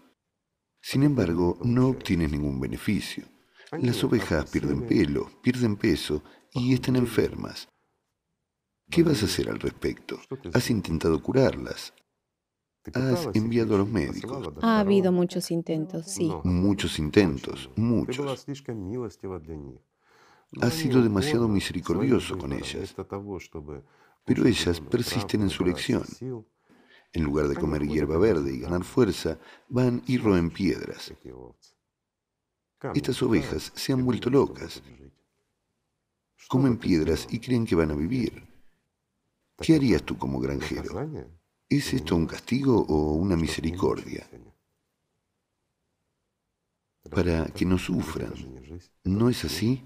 Sin 0.81 1.03
embargo, 1.03 1.57
no 1.63 1.89
obtienes 1.89 2.31
ningún 2.31 2.59
beneficio. 2.59 3.25
Las 3.71 4.03
ovejas 4.03 4.49
pierden 4.49 4.87
pelo, 4.87 5.29
pierden 5.41 5.75
peso 5.75 6.23
y 6.53 6.73
están 6.73 6.95
enfermas. 6.95 7.67
¿Qué 8.89 9.03
vas 9.03 9.21
a 9.21 9.25
hacer 9.25 9.49
al 9.49 9.59
respecto? 9.59 10.19
¿Has 10.53 10.69
intentado 10.69 11.21
curarlas? 11.21 11.93
¿Has 12.93 13.27
enviado 13.33 13.75
a 13.75 13.79
los 13.79 13.89
médicos? 13.89 14.53
Ha 14.61 14.79
habido 14.79 15.11
muchos 15.11 15.51
intentos, 15.51 16.05
sí. 16.05 16.31
Muchos 16.43 16.99
intentos, 16.99 17.69
muchos. 17.75 18.47
Ha 20.61 20.71
sido 20.71 21.01
demasiado 21.01 21.47
misericordioso 21.47 22.37
con 22.37 22.53
ellas, 22.53 22.95
pero 24.25 24.45
ellas 24.45 24.79
persisten 24.79 25.41
en 25.41 25.49
su 25.49 25.63
elección. 25.63 26.03
En 27.13 27.23
lugar 27.23 27.47
de 27.47 27.55
comer 27.55 27.87
hierba 27.87 28.17
verde 28.17 28.53
y 28.53 28.59
ganar 28.59 28.83
fuerza, 28.83 29.39
van 29.69 30.01
y 30.07 30.17
roen 30.17 30.49
piedras. 30.49 31.13
Estas 32.93 33.21
ovejas 33.21 33.71
se 33.75 33.93
han 33.93 34.05
vuelto 34.05 34.29
locas. 34.29 34.81
Comen 36.47 36.77
piedras 36.77 37.27
y 37.29 37.39
creen 37.39 37.65
que 37.65 37.75
van 37.75 37.91
a 37.91 37.95
vivir. 37.95 38.47
¿Qué 39.57 39.75
harías 39.75 40.03
tú 40.03 40.17
como 40.17 40.39
granjero? 40.39 41.09
¿Es 41.69 41.93
esto 41.93 42.15
un 42.15 42.25
castigo 42.25 42.85
o 42.87 43.13
una 43.13 43.35
misericordia? 43.35 44.29
Para 47.09 47.45
que 47.45 47.65
no 47.65 47.77
sufran. 47.77 48.33
¿No 49.03 49.29
es 49.29 49.43
así? 49.43 49.83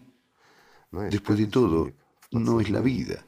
Después 0.91 1.39
de 1.39 1.47
todo, 1.47 1.91
no 2.31 2.59
es 2.59 2.69
la 2.69 2.81
vida, 2.81 3.25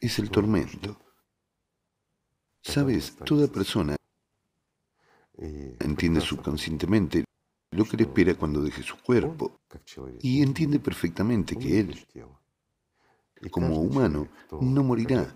es 0.00 0.18
el 0.18 0.30
tormento. 0.30 0.98
Sabes, 2.62 3.16
toda 3.24 3.46
persona 3.46 3.96
entiende 5.38 6.20
subconscientemente 6.20 7.24
lo 7.70 7.84
que 7.84 7.96
le 7.96 8.04
espera 8.04 8.34
cuando 8.34 8.62
deje 8.62 8.82
su 8.82 8.96
cuerpo 9.02 9.60
y 10.20 10.42
entiende 10.42 10.80
perfectamente 10.80 11.56
que 11.56 11.80
él, 11.80 12.06
como 13.50 13.80
humano, 13.80 14.28
no 14.60 14.82
morirá, 14.82 15.30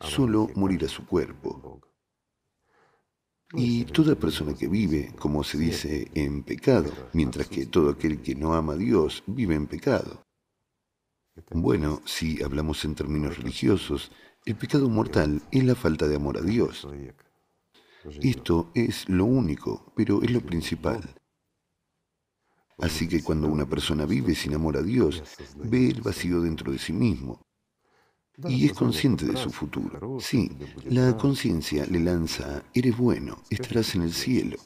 solo 0.00 0.48
morirá 0.54 0.88
su 0.88 1.04
cuerpo. 1.04 1.80
Y 3.54 3.84
toda 3.84 4.14
persona 4.14 4.54
que 4.54 4.68
vive, 4.68 5.14
como 5.18 5.42
se 5.42 5.56
dice, 5.56 6.10
en 6.14 6.42
pecado, 6.42 6.92
mientras 7.14 7.48
que 7.48 7.64
todo 7.64 7.90
aquel 7.90 8.20
que 8.20 8.34
no 8.34 8.52
ama 8.54 8.74
a 8.74 8.76
Dios 8.76 9.22
vive 9.26 9.54
en 9.54 9.66
pecado. 9.66 10.22
Bueno, 11.50 12.02
si 12.04 12.42
hablamos 12.42 12.84
en 12.84 12.94
términos 12.94 13.38
religiosos, 13.38 14.12
el 14.44 14.56
pecado 14.56 14.88
mortal 14.90 15.40
es 15.50 15.64
la 15.64 15.74
falta 15.74 16.06
de 16.06 16.16
amor 16.16 16.36
a 16.36 16.42
Dios. 16.42 16.86
Esto 18.20 18.70
es 18.74 19.08
lo 19.08 19.24
único, 19.24 19.92
pero 19.96 20.22
es 20.22 20.30
lo 20.30 20.40
principal. 20.40 21.02
Así 22.78 23.08
que 23.08 23.22
cuando 23.22 23.48
una 23.48 23.66
persona 23.66 24.04
vive 24.04 24.34
sin 24.34 24.54
amor 24.54 24.76
a 24.76 24.82
Dios, 24.82 25.22
ve 25.56 25.88
el 25.88 26.02
vacío 26.02 26.42
dentro 26.42 26.70
de 26.70 26.78
sí 26.78 26.92
mismo 26.92 27.47
y 28.46 28.66
es 28.66 28.72
consciente 28.72 29.26
de 29.26 29.36
su 29.36 29.50
futuro. 29.50 30.18
Sí, 30.20 30.50
la 30.84 31.16
conciencia 31.16 31.86
le 31.86 32.00
lanza, 32.00 32.62
eres 32.74 32.96
bueno, 32.96 33.42
estarás 33.50 33.94
en 33.94 34.02
el 34.02 34.12
cielo. 34.12 34.58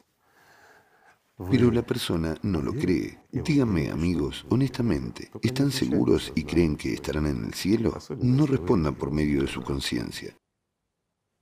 Pero 1.49 1.71
la 1.71 1.81
persona 1.81 2.35
no 2.43 2.61
lo 2.61 2.73
cree. 2.73 3.19
Díganme, 3.31 3.89
amigos, 3.89 4.45
honestamente, 4.49 5.31
¿están 5.41 5.71
seguros 5.71 6.31
y 6.35 6.43
creen 6.43 6.75
que 6.75 6.93
estarán 6.93 7.25
en 7.25 7.45
el 7.45 7.53
cielo? 7.55 7.97
No 8.21 8.45
respondan 8.45 8.95
por 8.95 9.11
medio 9.11 9.41
de 9.41 9.47
su 9.47 9.61
conciencia, 9.63 10.35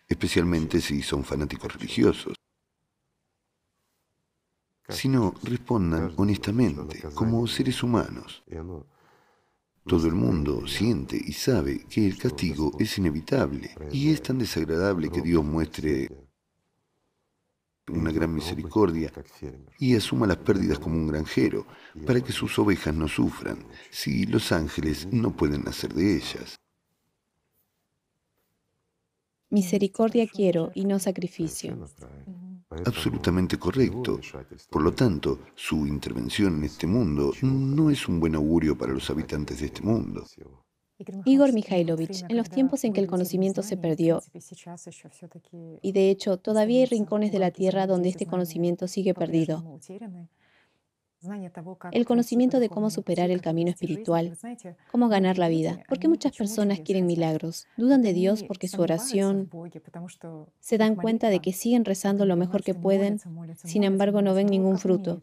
especialmente 0.07 0.79
si 0.79 1.01
son 1.01 1.25
fanáticos 1.25 1.73
religiosos. 1.73 2.35
Sino 4.87 5.33
respondan 5.43 6.13
honestamente, 6.17 7.01
como 7.13 7.45
seres 7.47 7.83
humanos. 7.83 8.43
Todo 9.85 10.07
el 10.07 10.13
mundo 10.13 10.67
siente 10.67 11.17
y 11.17 11.33
sabe 11.33 11.85
que 11.89 12.05
el 12.05 12.17
castigo 12.17 12.71
es 12.79 12.97
inevitable 12.97 13.71
y 13.91 14.11
es 14.11 14.21
tan 14.21 14.37
desagradable 14.37 15.09
que 15.09 15.21
Dios 15.21 15.43
muestre 15.43 16.07
una 17.89 18.11
gran 18.11 18.33
misericordia 18.33 19.11
y 19.79 19.95
asuma 19.95 20.27
las 20.27 20.37
pérdidas 20.37 20.79
como 20.79 20.95
un 20.95 21.07
granjero 21.07 21.65
para 22.05 22.21
que 22.21 22.31
sus 22.31 22.57
ovejas 22.59 22.93
no 22.93 23.07
sufran 23.07 23.65
si 23.89 24.25
los 24.25 24.51
ángeles 24.51 25.07
no 25.11 25.35
pueden 25.35 25.63
nacer 25.63 25.93
de 25.93 26.15
ellas. 26.15 26.55
Misericordia 29.49 30.27
quiero 30.27 30.71
y 30.75 30.85
no 30.85 30.99
sacrificio. 30.99 31.77
Absolutamente 32.85 33.57
correcto. 33.57 34.19
Por 34.69 34.81
lo 34.81 34.93
tanto, 34.93 35.39
su 35.55 35.85
intervención 35.85 36.57
en 36.57 36.63
este 36.63 36.87
mundo 36.87 37.33
no 37.41 37.89
es 37.89 38.07
un 38.07 38.19
buen 38.19 38.35
augurio 38.35 38.77
para 38.77 38.93
los 38.93 39.09
habitantes 39.09 39.59
de 39.59 39.65
este 39.65 39.81
mundo. 39.81 40.25
Igor 41.25 41.51
Mikhailovich, 41.51 42.23
en 42.29 42.37
los 42.37 42.49
tiempos 42.49 42.83
en 42.83 42.93
que 42.93 43.01
el 43.01 43.07
conocimiento 43.07 43.63
se 43.63 43.75
perdió, 43.75 44.21
y 45.81 45.91
de 45.91 46.09
hecho 46.11 46.37
todavía 46.37 46.81
hay 46.81 46.85
rincones 46.85 47.31
de 47.31 47.39
la 47.39 47.51
Tierra 47.51 47.87
donde 47.87 48.09
este 48.09 48.27
conocimiento 48.27 48.87
sigue 48.87 49.13
perdido, 49.13 49.79
el 51.91 52.05
conocimiento 52.05 52.59
de 52.59 52.69
cómo 52.69 52.89
superar 52.89 53.29
el 53.31 53.41
camino 53.41 53.69
espiritual, 53.69 54.37
cómo 54.91 55.09
ganar 55.09 55.37
la 55.37 55.49
vida. 55.49 55.83
Porque 55.87 56.07
muchas 56.07 56.35
personas 56.35 56.79
quieren 56.79 57.05
milagros, 57.05 57.67
dudan 57.77 58.01
de 58.01 58.13
Dios 58.13 58.43
porque 58.43 58.67
su 58.67 58.81
oración, 58.81 59.49
se 60.59 60.77
dan 60.77 60.95
cuenta 60.95 61.29
de 61.29 61.39
que 61.39 61.53
siguen 61.53 61.85
rezando 61.85 62.25
lo 62.25 62.35
mejor 62.35 62.63
que 62.63 62.73
pueden, 62.73 63.19
sin 63.55 63.83
embargo 63.83 64.21
no 64.21 64.33
ven 64.33 64.47
ningún 64.47 64.77
fruto 64.77 65.21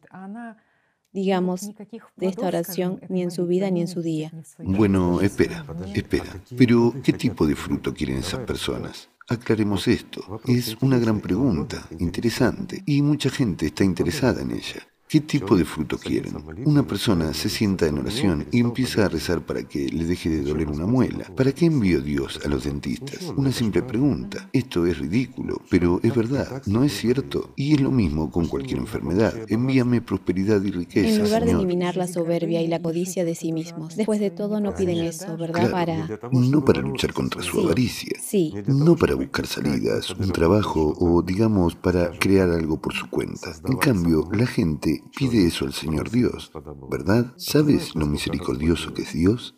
digamos, 1.12 1.70
de 2.16 2.26
esta 2.26 2.46
oración 2.46 3.00
ni 3.08 3.22
en 3.22 3.30
su 3.30 3.46
vida 3.46 3.70
ni 3.70 3.80
en 3.80 3.88
su 3.88 4.02
día. 4.02 4.30
Bueno, 4.58 5.20
espera, 5.20 5.64
espera. 5.94 6.42
Pero, 6.56 6.94
¿qué 7.02 7.12
tipo 7.12 7.46
de 7.46 7.56
fruto 7.56 7.94
quieren 7.94 8.18
esas 8.18 8.40
personas? 8.40 9.08
Aclaremos 9.28 9.88
esto. 9.88 10.40
Es 10.46 10.76
una 10.80 10.98
gran 10.98 11.20
pregunta, 11.20 11.86
interesante, 11.98 12.82
y 12.86 13.02
mucha 13.02 13.30
gente 13.30 13.66
está 13.66 13.84
interesada 13.84 14.42
en 14.42 14.52
ella. 14.52 14.86
¿Qué 15.08 15.20
tipo 15.22 15.56
de 15.56 15.64
fruto 15.64 15.96
quieren? 15.96 16.34
Una 16.66 16.86
persona 16.86 17.32
se 17.32 17.48
sienta 17.48 17.86
en 17.86 17.98
oración 17.98 18.46
y 18.52 18.60
empieza 18.60 19.06
a 19.06 19.08
rezar 19.08 19.40
para 19.40 19.62
que 19.62 19.88
le 19.88 20.04
deje 20.04 20.28
de 20.28 20.42
doler 20.42 20.68
una 20.68 20.84
muela. 20.84 21.24
¿Para 21.34 21.52
qué 21.52 21.64
envió 21.64 22.02
Dios 22.02 22.38
a 22.44 22.48
los 22.48 22.64
dentistas? 22.64 23.32
Una 23.34 23.50
simple 23.50 23.82
pregunta. 23.82 24.50
Esto 24.52 24.84
es 24.84 24.98
ridículo, 24.98 25.62
pero 25.70 25.98
es 26.02 26.14
verdad, 26.14 26.62
¿no 26.66 26.84
es 26.84 26.92
cierto? 26.94 27.54
Y 27.56 27.72
es 27.72 27.80
lo 27.80 27.90
mismo 27.90 28.30
con 28.30 28.48
cualquier 28.48 28.80
enfermedad. 28.80 29.34
Envíame 29.48 30.02
prosperidad 30.02 30.62
y 30.62 30.72
riqueza. 30.72 31.08
En 31.08 31.22
lugar 31.24 31.46
de 31.46 31.52
eliminar 31.52 31.96
la 31.96 32.06
soberbia 32.06 32.60
y 32.60 32.66
la 32.66 32.82
codicia 32.82 33.24
de 33.24 33.34
sí 33.34 33.52
mismos. 33.52 33.96
Después 33.96 34.20
de 34.20 34.30
todo, 34.30 34.60
no 34.60 34.74
piden 34.74 34.98
eso, 34.98 35.38
¿verdad? 35.38 35.70
para... 35.70 36.20
No 36.32 36.62
para 36.64 36.82
luchar 36.82 37.14
contra 37.14 37.42
su 37.42 37.60
avaricia. 37.60 38.18
Sí. 38.20 38.52
No 38.66 38.94
para 38.94 39.14
buscar 39.14 39.46
salidas, 39.46 40.10
un 40.10 40.32
trabajo 40.32 40.94
o, 40.98 41.22
digamos, 41.22 41.76
para 41.76 42.10
crear 42.18 42.50
algo 42.50 42.78
por 42.78 42.92
su 42.92 43.08
cuenta. 43.08 43.54
En 43.66 43.78
cambio, 43.78 44.28
la 44.32 44.46
gente 44.46 44.97
pide 45.16 45.46
eso 45.46 45.64
al 45.64 45.72
Señor 45.72 46.10
Dios, 46.10 46.50
¿verdad? 46.90 47.34
¿Sabes 47.36 47.94
lo 47.94 48.06
misericordioso 48.06 48.94
que 48.94 49.02
es 49.02 49.12
Dios? 49.12 49.54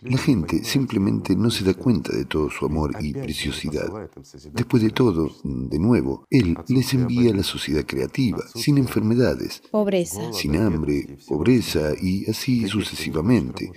La 0.00 0.16
gente 0.16 0.64
simplemente 0.64 1.36
no 1.36 1.50
se 1.50 1.62
da 1.62 1.74
cuenta 1.74 2.16
de 2.16 2.24
todo 2.24 2.48
su 2.48 2.64
amor 2.64 2.96
y 3.00 3.12
preciosidad. 3.12 4.08
Después 4.52 4.82
de 4.82 4.90
todo, 4.90 5.30
de 5.44 5.78
nuevo, 5.78 6.24
Él 6.30 6.56
les 6.68 6.94
envía 6.94 7.32
a 7.32 7.36
la 7.36 7.42
sociedad 7.42 7.84
creativa, 7.84 8.38
sin 8.54 8.78
enfermedades, 8.78 9.62
pobreza, 9.70 10.32
sin 10.32 10.56
hambre, 10.56 11.18
pobreza 11.28 11.92
y 12.00 12.28
así 12.30 12.66
sucesivamente 12.66 13.72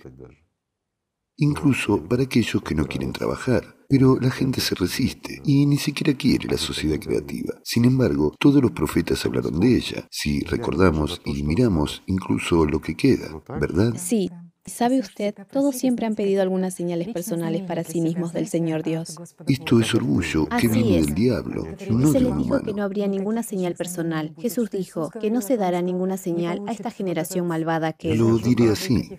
incluso 1.37 2.03
para 2.03 2.23
aquellos 2.23 2.61
que 2.63 2.75
no 2.75 2.85
quieren 2.87 3.13
trabajar. 3.13 3.76
Pero 3.87 4.19
la 4.19 4.31
gente 4.31 4.61
se 4.61 4.75
resiste 4.75 5.41
y 5.45 5.65
ni 5.65 5.77
siquiera 5.77 6.17
quiere 6.17 6.47
la 6.47 6.57
sociedad 6.57 6.99
creativa. 6.99 7.53
Sin 7.63 7.85
embargo, 7.85 8.33
todos 8.39 8.61
los 8.61 8.71
profetas 8.71 9.25
hablaron 9.25 9.59
de 9.59 9.75
ella, 9.75 10.07
si 10.11 10.41
recordamos 10.41 11.21
y 11.25 11.43
miramos 11.43 12.03
incluso 12.07 12.65
lo 12.65 12.81
que 12.81 12.95
queda, 12.95 13.29
¿verdad? 13.59 13.93
Sí, 13.97 14.29
¿Sabe 14.67 14.99
usted? 14.99 15.33
Todos 15.49 15.75
siempre 15.77 16.05
han 16.05 16.15
pedido 16.15 16.41
algunas 16.41 16.73
señales 16.73 17.07
personales 17.07 17.61
para 17.63 17.85
sí 17.85 18.01
mismos 18.01 18.33
del 18.33 18.47
Señor 18.47 18.83
Dios. 18.83 19.17
Esto 19.47 19.79
es 19.79 19.95
orgullo 19.95 20.45
que 20.59 20.67
viene 20.67 20.97
del 20.97 21.15
diablo, 21.15 21.63
no 21.89 22.11
Se 22.11 22.19
le 22.19 22.33
dijo 22.33 22.61
que 22.61 22.73
no 22.73 22.83
habría 22.83 23.07
ninguna 23.07 23.43
señal 23.43 23.75
personal. 23.75 24.35
Jesús 24.37 24.69
dijo 24.69 25.09
que 25.09 25.31
no 25.31 25.41
se 25.41 25.55
dará 25.55 25.81
ninguna 25.81 26.17
señal 26.17 26.61
a 26.67 26.73
esta 26.73 26.91
generación 26.91 27.47
malvada 27.47 27.93
que... 27.93 28.15
Lo 28.15 28.37
diré 28.37 28.69
así. 28.69 29.09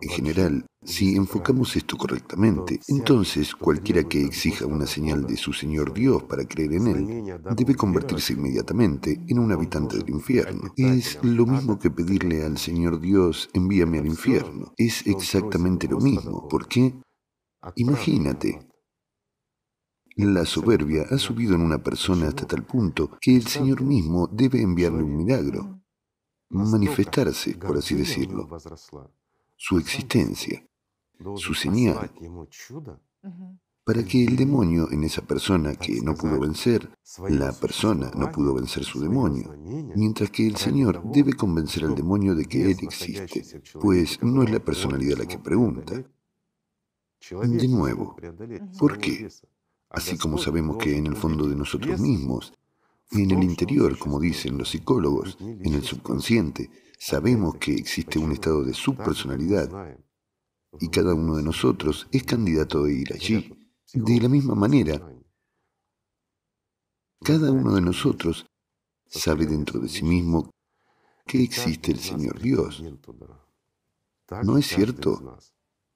En 0.00 0.08
general, 0.10 0.66
si 0.84 1.16
enfocamos 1.16 1.76
esto 1.76 1.96
correctamente, 1.96 2.80
entonces 2.88 3.54
cualquiera 3.54 4.04
que 4.04 4.22
exija 4.22 4.66
una 4.66 4.86
señal 4.86 5.26
de 5.26 5.36
su 5.36 5.52
Señor 5.52 5.94
Dios 5.94 6.24
para 6.24 6.44
creer 6.44 6.74
en 6.74 6.86
Él 6.86 7.40
debe 7.56 7.74
convertirse 7.74 8.34
inmediatamente 8.34 9.20
en 9.26 9.38
un 9.38 9.52
habitante 9.52 9.96
del 9.96 10.10
infierno. 10.10 10.72
Es 10.76 11.18
lo 11.22 11.46
mismo 11.46 11.78
que 11.78 11.90
pedirle 11.90 12.44
al 12.44 12.58
Señor 12.58 13.00
Dios 13.00 13.48
envía 13.54 13.84
al 13.84 14.06
infierno. 14.06 14.72
Es 14.76 15.06
exactamente 15.06 15.88
lo 15.88 15.98
mismo. 15.98 16.48
¿Por 16.48 16.66
qué? 16.68 16.94
Imagínate. 17.76 18.68
La 20.16 20.44
soberbia 20.44 21.06
ha 21.10 21.18
subido 21.18 21.54
en 21.54 21.60
una 21.60 21.82
persona 21.82 22.28
hasta 22.28 22.46
tal 22.46 22.64
punto 22.64 23.18
que 23.20 23.34
el 23.34 23.46
Señor 23.46 23.82
mismo 23.82 24.28
debe 24.28 24.62
enviarle 24.62 25.02
un 25.02 25.16
milagro, 25.16 25.80
manifestarse, 26.50 27.56
por 27.56 27.78
así 27.78 27.96
decirlo, 27.96 28.48
su 29.56 29.78
existencia, 29.78 30.64
su 31.36 31.54
señal, 31.54 32.10
para 33.84 34.02
que 34.02 34.24
el 34.24 34.36
demonio 34.36 34.90
en 34.90 35.04
esa 35.04 35.22
persona 35.22 35.74
que 35.74 36.00
no 36.00 36.14
pudo 36.14 36.40
vencer, 36.40 36.88
la 37.28 37.52
persona 37.52 38.10
no 38.16 38.32
pudo 38.32 38.54
vencer 38.54 38.82
su 38.82 38.98
demonio, 38.98 39.54
mientras 39.94 40.30
que 40.30 40.46
el 40.46 40.56
Señor 40.56 41.02
debe 41.12 41.34
convencer 41.34 41.84
al 41.84 41.94
demonio 41.94 42.34
de 42.34 42.46
que 42.46 42.70
Él 42.70 42.78
existe, 42.80 43.44
pues 43.78 44.22
no 44.22 44.42
es 44.42 44.50
la 44.50 44.60
personalidad 44.60 45.18
la 45.18 45.26
que 45.26 45.38
pregunta. 45.38 46.02
De 47.30 47.68
nuevo, 47.68 48.16
¿por 48.78 48.98
qué? 48.98 49.28
Así 49.90 50.18
como 50.18 50.38
sabemos 50.38 50.78
que 50.78 50.96
en 50.96 51.06
el 51.06 51.16
fondo 51.16 51.46
de 51.46 51.56
nosotros 51.56 52.00
mismos, 52.00 52.52
en 53.12 53.30
el 53.30 53.44
interior, 53.44 53.98
como 53.98 54.18
dicen 54.18 54.58
los 54.58 54.70
psicólogos, 54.70 55.36
en 55.40 55.74
el 55.74 55.82
subconsciente, 55.82 56.70
sabemos 56.98 57.56
que 57.56 57.74
existe 57.74 58.18
un 58.18 58.32
estado 58.32 58.64
de 58.64 58.72
subpersonalidad 58.72 59.96
y 60.80 60.88
cada 60.88 61.14
uno 61.14 61.36
de 61.36 61.42
nosotros 61.42 62.06
es 62.12 62.24
candidato 62.24 62.84
a 62.84 62.90
ir 62.90 63.12
allí. 63.12 63.68
De 63.92 64.20
la 64.20 64.28
misma 64.28 64.54
manera, 64.54 65.00
cada 67.22 67.50
uno 67.52 67.74
de 67.74 67.80
nosotros 67.80 68.46
sabe 69.06 69.46
dentro 69.46 69.80
de 69.80 69.88
sí 69.88 70.04
mismo 70.04 70.50
que 71.26 71.42
existe 71.42 71.92
el 71.92 71.98
Señor 71.98 72.40
Dios. 72.40 72.82
¿No 74.42 74.58
es 74.58 74.66
cierto? 74.66 75.38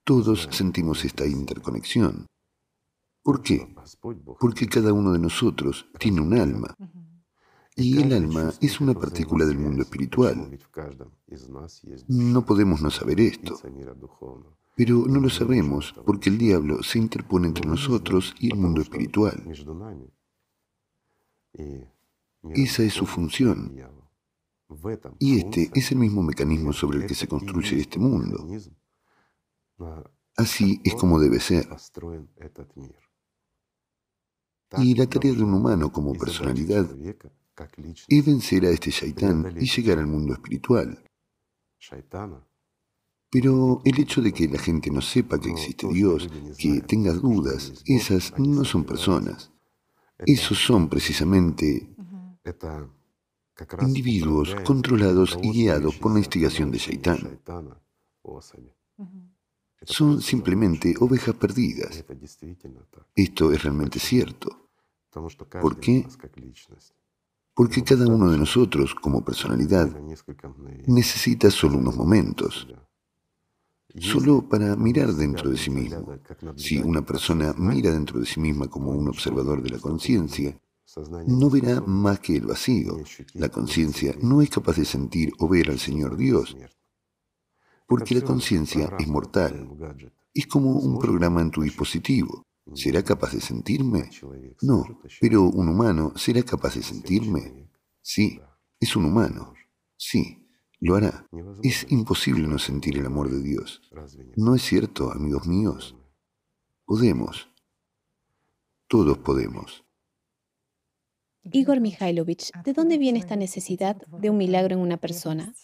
Todos 0.04 0.48
sentimos 0.50 1.04
esta 1.04 1.26
interconexión. 1.26 2.26
¿Por 3.22 3.42
qué? 3.42 3.74
Porque 4.40 4.66
cada 4.68 4.92
uno 4.92 5.12
de 5.12 5.18
nosotros 5.18 5.86
tiene 5.98 6.20
un 6.20 6.34
alma. 6.34 6.74
Y 7.76 8.00
el 8.00 8.12
alma 8.12 8.52
es 8.60 8.80
una 8.80 8.94
partícula 8.94 9.44
del 9.44 9.58
mundo 9.58 9.82
espiritual. 9.82 10.58
No 12.08 12.44
podemos 12.44 12.80
no 12.80 12.90
saber 12.90 13.20
esto. 13.20 13.60
Pero 14.78 15.06
no 15.08 15.18
lo 15.18 15.28
sabemos 15.28 15.92
porque 16.06 16.30
el 16.30 16.38
diablo 16.38 16.84
se 16.84 17.00
interpone 17.00 17.48
entre 17.48 17.66
nosotros 17.66 18.32
y 18.38 18.52
el 18.52 18.58
mundo 18.60 18.80
espiritual. 18.80 19.42
Esa 22.54 22.84
es 22.84 22.94
su 22.94 23.04
función. 23.04 23.76
Y 25.18 25.38
este 25.38 25.72
es 25.74 25.90
el 25.90 25.98
mismo 25.98 26.22
mecanismo 26.22 26.72
sobre 26.72 26.98
el 26.98 27.06
que 27.08 27.16
se 27.16 27.26
construye 27.26 27.80
este 27.80 27.98
mundo. 27.98 28.48
Así 30.36 30.80
es 30.84 30.94
como 30.94 31.18
debe 31.18 31.40
ser. 31.40 31.68
Y 34.78 34.94
la 34.94 35.06
tarea 35.08 35.32
de 35.32 35.42
un 35.42 35.54
humano 35.54 35.90
como 35.90 36.14
personalidad 36.14 36.86
es 38.06 38.24
vencer 38.24 38.64
a 38.64 38.70
este 38.70 38.92
shaitán 38.92 39.56
y 39.58 39.66
llegar 39.66 39.98
al 39.98 40.06
mundo 40.06 40.34
espiritual. 40.34 41.02
Pero 43.30 43.82
el 43.84 44.00
hecho 44.00 44.22
de 44.22 44.32
que 44.32 44.48
la 44.48 44.58
gente 44.58 44.90
no 44.90 45.02
sepa 45.02 45.38
que 45.38 45.50
existe 45.50 45.86
Dios, 45.88 46.28
que 46.58 46.80
tenga 46.80 47.12
dudas, 47.12 47.82
esas 47.84 48.32
no 48.38 48.64
son 48.64 48.84
personas. 48.84 49.50
Esos 50.18 50.58
son 50.58 50.88
precisamente 50.88 51.94
individuos 53.80 54.54
controlados 54.64 55.38
y 55.42 55.50
guiados 55.50 55.96
por 55.96 56.12
la 56.12 56.20
instigación 56.20 56.70
de 56.70 56.78
Shaitán. 56.78 57.40
Son 59.82 60.20
simplemente 60.20 60.94
ovejas 60.98 61.34
perdidas. 61.34 62.04
Esto 63.14 63.52
es 63.52 63.62
realmente 63.62 63.98
cierto. 63.98 64.70
¿Por 65.60 65.78
qué? 65.78 66.06
Porque 67.54 67.82
cada 67.82 68.06
uno 68.06 68.30
de 68.30 68.38
nosotros, 68.38 68.94
como 68.94 69.24
personalidad, 69.24 69.88
necesita 70.86 71.50
solo 71.50 71.78
unos 71.78 71.96
momentos, 71.96 72.68
solo 73.96 74.48
para 74.48 74.76
mirar 74.76 75.12
dentro 75.12 75.50
de 75.50 75.56
sí 75.56 75.70
mismo. 75.70 76.18
Si 76.56 76.78
una 76.78 77.04
persona 77.04 77.54
mira 77.56 77.90
dentro 77.92 78.20
de 78.20 78.26
sí 78.26 78.40
misma 78.40 78.68
como 78.68 78.90
un 78.90 79.08
observador 79.08 79.62
de 79.62 79.70
la 79.70 79.78
conciencia, 79.78 80.58
no 81.26 81.50
verá 81.50 81.80
más 81.80 82.20
que 82.20 82.36
el 82.36 82.46
vacío. 82.46 82.98
La 83.34 83.48
conciencia 83.48 84.14
no 84.22 84.42
es 84.42 84.50
capaz 84.50 84.76
de 84.76 84.84
sentir 84.84 85.32
o 85.38 85.48
ver 85.48 85.70
al 85.70 85.78
Señor 85.78 86.16
Dios, 86.16 86.56
porque 87.86 88.14
la 88.14 88.22
conciencia 88.22 88.94
es 88.98 89.08
mortal. 89.08 89.68
Es 90.34 90.46
como 90.46 90.72
un 90.72 90.98
programa 90.98 91.40
en 91.40 91.50
tu 91.50 91.62
dispositivo. 91.62 92.42
¿Será 92.74 93.02
capaz 93.02 93.32
de 93.32 93.40
sentirme? 93.40 94.10
No, 94.60 94.84
pero 95.20 95.44
un 95.44 95.68
humano 95.68 96.12
será 96.16 96.42
capaz 96.42 96.74
de 96.74 96.82
sentirme. 96.82 97.70
Sí, 98.02 98.38
es 98.78 98.94
un 98.94 99.06
humano. 99.06 99.54
Sí, 99.96 100.37
lo 100.80 100.96
hará. 100.96 101.26
Es 101.62 101.86
imposible 101.90 102.46
no 102.46 102.58
sentir 102.58 102.98
el 102.98 103.06
amor 103.06 103.30
de 103.30 103.42
Dios. 103.42 103.82
¿No 104.36 104.54
es 104.54 104.62
cierto, 104.62 105.10
amigos 105.10 105.46
míos? 105.46 105.96
Podemos. 106.84 107.48
Todos 108.86 109.18
podemos. 109.18 109.84
Igor 111.50 111.80
Mikhailovich, 111.80 112.52
¿de 112.64 112.72
dónde 112.72 112.98
viene 112.98 113.18
esta 113.18 113.36
necesidad 113.36 113.96
de 114.06 114.30
un 114.30 114.36
milagro 114.36 114.74
en 114.74 114.80
una 114.80 114.98
persona? 114.98 115.54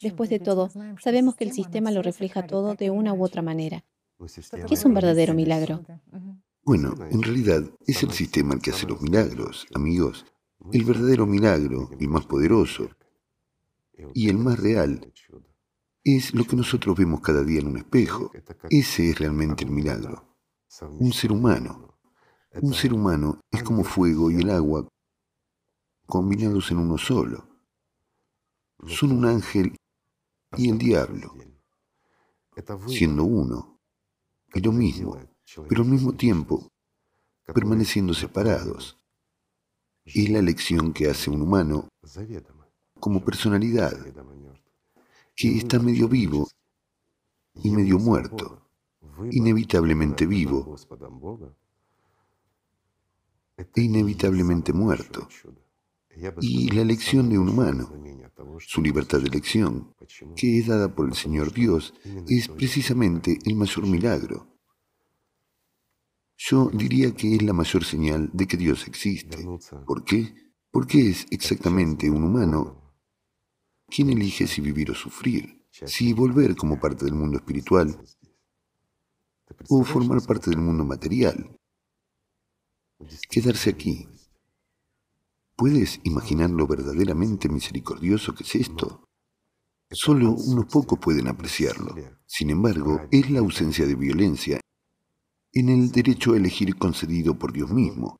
Después 0.00 0.30
de 0.30 0.38
todo, 0.38 0.70
sabemos 1.00 1.34
que 1.34 1.44
el 1.44 1.52
sistema 1.52 1.90
lo 1.90 2.02
refleja 2.02 2.46
todo 2.46 2.74
de 2.74 2.90
una 2.90 3.12
u 3.12 3.24
otra 3.24 3.42
manera. 3.42 3.84
¿Qué 4.18 4.74
es 4.74 4.84
un 4.84 4.94
verdadero 4.94 5.34
milagro? 5.34 5.84
Bueno, 6.62 6.94
en 7.10 7.22
realidad 7.22 7.64
es 7.86 8.02
el 8.02 8.12
sistema 8.12 8.54
el 8.54 8.60
que 8.60 8.70
hace 8.70 8.86
los 8.86 9.02
milagros, 9.02 9.66
amigos. 9.74 10.24
El 10.72 10.84
verdadero 10.84 11.26
milagro, 11.26 11.90
el 11.98 12.08
más 12.08 12.26
poderoso 12.26 12.90
y 14.14 14.28
el 14.28 14.38
más 14.38 14.58
real, 14.58 15.12
es 16.02 16.34
lo 16.34 16.44
que 16.44 16.56
nosotros 16.56 16.96
vemos 16.96 17.20
cada 17.20 17.42
día 17.42 17.60
en 17.60 17.68
un 17.68 17.78
espejo. 17.78 18.30
Ese 18.68 19.10
es 19.10 19.18
realmente 19.18 19.64
el 19.64 19.70
milagro. 19.70 20.36
Un 20.98 21.12
ser 21.12 21.32
humano. 21.32 21.98
Un 22.60 22.74
ser 22.74 22.92
humano 22.92 23.40
es 23.50 23.62
como 23.62 23.84
fuego 23.84 24.30
y 24.30 24.36
el 24.36 24.50
agua 24.50 24.86
combinados 26.06 26.70
en 26.70 26.78
uno 26.78 26.98
solo. 26.98 27.48
Son 28.86 29.12
un 29.12 29.24
ángel 29.24 29.76
y 30.56 30.70
el 30.70 30.78
diablo, 30.78 31.34
siendo 32.86 33.24
uno 33.24 33.80
y 34.52 34.60
lo 34.60 34.72
mismo, 34.72 35.18
pero 35.68 35.82
al 35.82 35.88
mismo 35.88 36.12
tiempo 36.12 36.68
permaneciendo 37.52 38.14
separados. 38.14 38.98
Es 40.04 40.28
la 40.28 40.38
elección 40.38 40.92
que 40.92 41.08
hace 41.08 41.30
un 41.30 41.42
humano 41.42 41.88
como 43.04 43.22
personalidad, 43.22 43.94
que 45.36 45.58
está 45.58 45.78
medio 45.78 46.08
vivo 46.08 46.48
y 47.62 47.68
medio 47.68 47.98
muerto, 47.98 48.62
inevitablemente 49.30 50.24
vivo 50.24 50.74
e 53.58 53.80
inevitablemente 53.82 54.72
muerto. 54.72 55.28
Y 56.40 56.70
la 56.70 56.80
elección 56.80 57.28
de 57.28 57.38
un 57.38 57.50
humano, 57.50 57.92
su 58.60 58.80
libertad 58.80 59.20
de 59.20 59.26
elección, 59.26 59.94
que 60.34 60.58
es 60.58 60.68
dada 60.68 60.88
por 60.94 61.06
el 61.06 61.14
Señor 61.14 61.52
Dios, 61.52 61.92
es 62.26 62.48
precisamente 62.48 63.38
el 63.44 63.54
mayor 63.56 63.86
milagro. 63.86 64.46
Yo 66.38 66.70
diría 66.72 67.14
que 67.14 67.34
es 67.34 67.42
la 67.42 67.52
mayor 67.52 67.84
señal 67.84 68.30
de 68.32 68.46
que 68.46 68.56
Dios 68.56 68.88
existe. 68.88 69.46
¿Por 69.86 70.04
qué? 70.04 70.34
Porque 70.70 71.10
es 71.10 71.26
exactamente 71.30 72.08
un 72.08 72.24
humano 72.24 72.83
quien 73.86 74.10
elige 74.10 74.46
si 74.46 74.60
vivir 74.60 74.90
o 74.90 74.94
sufrir, 74.94 75.64
si 75.70 76.12
volver 76.12 76.56
como 76.56 76.80
parte 76.80 77.04
del 77.04 77.14
mundo 77.14 77.38
espiritual. 77.38 77.98
O 79.68 79.84
formar 79.84 80.22
parte 80.22 80.50
del 80.50 80.60
mundo 80.60 80.84
material. 80.84 81.56
Quedarse 83.28 83.70
aquí, 83.70 84.08
¿Puedes 85.56 86.00
imaginar 86.02 86.50
lo 86.50 86.66
verdaderamente 86.66 87.48
misericordioso 87.48 88.34
que 88.34 88.42
es 88.42 88.56
esto? 88.56 89.08
Solo 89.88 90.32
unos 90.32 90.66
pocos 90.66 90.98
pueden 90.98 91.28
apreciarlo. 91.28 91.94
Sin 92.26 92.50
embargo, 92.50 93.02
es 93.12 93.30
la 93.30 93.38
ausencia 93.38 93.86
de 93.86 93.94
violencia. 93.94 94.58
En 95.52 95.68
el 95.68 95.92
derecho 95.92 96.32
a 96.32 96.38
elegir 96.38 96.74
concedido 96.74 97.38
por 97.38 97.52
Dios 97.52 97.70
mismo, 97.70 98.16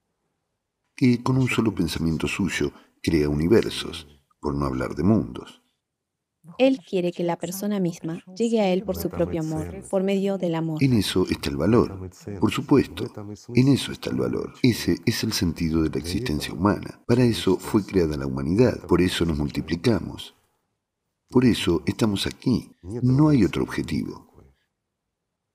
que 0.94 1.24
con 1.24 1.36
un 1.36 1.48
solo 1.48 1.74
pensamiento 1.74 2.28
suyo 2.28 2.70
crea 3.02 3.28
universos, 3.28 4.06
por 4.44 4.54
no 4.54 4.66
hablar 4.66 4.94
de 4.94 5.02
mundos. 5.02 5.62
Él 6.58 6.78
quiere 6.86 7.12
que 7.12 7.24
la 7.24 7.38
persona 7.38 7.80
misma 7.80 8.22
llegue 8.36 8.60
a 8.60 8.68
Él 8.68 8.82
por 8.82 8.94
su 8.94 9.08
propio 9.08 9.40
amor, 9.40 9.82
por 9.88 10.02
medio 10.02 10.36
del 10.36 10.54
amor. 10.54 10.84
En 10.84 10.92
eso 10.92 11.26
está 11.30 11.48
el 11.48 11.56
valor. 11.56 12.10
Por 12.38 12.52
supuesto, 12.52 13.06
en 13.54 13.68
eso 13.68 13.90
está 13.90 14.10
el 14.10 14.16
valor. 14.16 14.52
Ese 14.62 14.98
es 15.06 15.24
el 15.24 15.32
sentido 15.32 15.82
de 15.82 15.88
la 15.88 15.96
existencia 15.96 16.52
humana. 16.52 17.02
Para 17.06 17.24
eso 17.24 17.56
fue 17.56 17.86
creada 17.86 18.18
la 18.18 18.26
humanidad. 18.26 18.86
Por 18.86 19.00
eso 19.00 19.24
nos 19.24 19.38
multiplicamos. 19.38 20.34
Por 21.30 21.46
eso 21.46 21.82
estamos 21.86 22.26
aquí. 22.26 22.70
No 22.82 23.30
hay 23.30 23.46
otro 23.46 23.62
objetivo. 23.62 24.30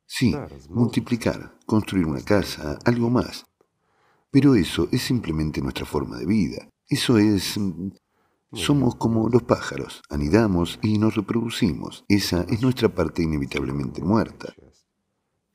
Sí, 0.08 0.36
multiplicar, 0.68 1.60
construir 1.68 2.08
una 2.08 2.24
casa, 2.24 2.80
algo 2.86 3.12
más. 3.12 3.46
Pero 4.32 4.56
eso 4.56 4.88
es 4.92 5.04
simplemente 5.04 5.62
nuestra 5.62 5.86
forma 5.86 6.18
de 6.18 6.26
vida. 6.26 6.68
Eso 6.88 7.20
es 7.20 7.56
mm, 7.56 7.90
somos 8.54 8.96
como 8.96 9.30
los 9.30 9.44
pájaros, 9.44 10.02
anidamos 10.10 10.80
y 10.82 10.98
nos 10.98 11.16
reproducimos. 11.16 12.06
Esa 12.08 12.44
es 12.44 12.62
nuestra 12.62 12.90
parte 12.90 13.24
inevitablemente 13.24 14.02
muerta. 14.02 14.54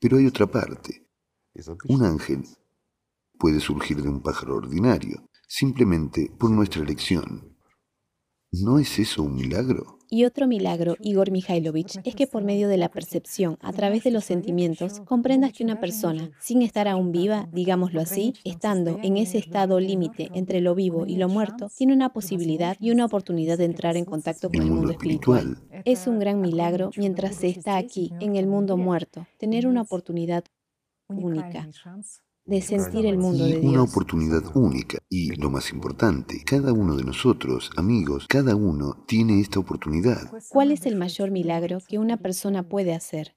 Pero 0.00 0.18
hay 0.18 0.26
otra 0.26 0.46
parte. 0.46 1.08
Un 1.88 2.04
ángel 2.04 2.44
puede 3.38 3.60
surgir 3.60 4.02
de 4.02 4.08
un 4.08 4.22
pájaro 4.22 4.56
ordinario, 4.56 5.28
simplemente 5.48 6.30
por 6.38 6.50
nuestra 6.50 6.82
elección. 6.82 7.56
¿No 8.52 8.78
es 8.78 8.98
eso 8.98 9.22
un 9.22 9.34
milagro? 9.34 9.98
Y 10.14 10.24
otro 10.26 10.46
milagro, 10.46 10.94
Igor 11.00 11.32
Mikhailovich, 11.32 11.98
es 12.04 12.14
que 12.14 12.28
por 12.28 12.44
medio 12.44 12.68
de 12.68 12.76
la 12.76 12.88
percepción, 12.88 13.58
a 13.60 13.72
través 13.72 14.04
de 14.04 14.12
los 14.12 14.24
sentimientos, 14.24 15.00
comprendas 15.00 15.52
que 15.52 15.64
una 15.64 15.80
persona, 15.80 16.30
sin 16.38 16.62
estar 16.62 16.86
aún 16.86 17.10
viva, 17.10 17.48
digámoslo 17.50 18.00
así, 18.00 18.32
estando 18.44 19.00
en 19.02 19.16
ese 19.16 19.38
estado 19.38 19.80
límite 19.80 20.30
entre 20.32 20.60
lo 20.60 20.76
vivo 20.76 21.04
y 21.04 21.16
lo 21.16 21.28
muerto, 21.28 21.68
tiene 21.76 21.94
una 21.94 22.12
posibilidad 22.12 22.76
y 22.78 22.92
una 22.92 23.06
oportunidad 23.06 23.58
de 23.58 23.64
entrar 23.64 23.96
en 23.96 24.04
contacto 24.04 24.50
con 24.50 24.62
el 24.62 24.70
mundo 24.70 24.92
espiritual. 24.92 25.58
Es 25.84 26.06
un 26.06 26.20
gran 26.20 26.40
milagro 26.40 26.90
mientras 26.96 27.34
se 27.34 27.48
está 27.48 27.76
aquí, 27.76 28.12
en 28.20 28.36
el 28.36 28.46
mundo 28.46 28.76
muerto, 28.76 29.26
tener 29.38 29.66
una 29.66 29.82
oportunidad 29.82 30.44
única 31.08 31.68
de 32.46 32.60
sentir 32.60 33.06
el 33.06 33.16
mundo 33.16 33.44
de 33.44 33.58
Dios. 33.58 33.64
Una 33.64 33.82
oportunidad 33.82 34.42
única 34.54 34.98
y 35.08 35.34
lo 35.36 35.50
más 35.50 35.70
importante, 35.72 36.42
cada 36.44 36.72
uno 36.72 36.96
de 36.96 37.04
nosotros, 37.04 37.70
amigos, 37.76 38.26
cada 38.28 38.54
uno 38.54 39.04
tiene 39.06 39.40
esta 39.40 39.60
oportunidad. 39.60 40.30
¿Cuál 40.50 40.70
es 40.72 40.84
el 40.86 40.96
mayor 40.96 41.30
milagro 41.30 41.78
que 41.86 41.98
una 41.98 42.18
persona 42.18 42.62
puede 42.68 42.94
hacer? 42.94 43.34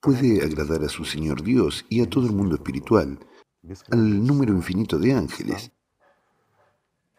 Puede 0.00 0.42
agradar 0.42 0.84
a 0.84 0.88
su 0.88 1.04
Señor 1.04 1.42
Dios 1.42 1.84
y 1.88 2.00
a 2.00 2.08
todo 2.08 2.26
el 2.26 2.32
mundo 2.32 2.56
espiritual, 2.56 3.18
al 3.90 4.26
número 4.26 4.54
infinito 4.54 4.98
de 4.98 5.12
ángeles, 5.12 5.72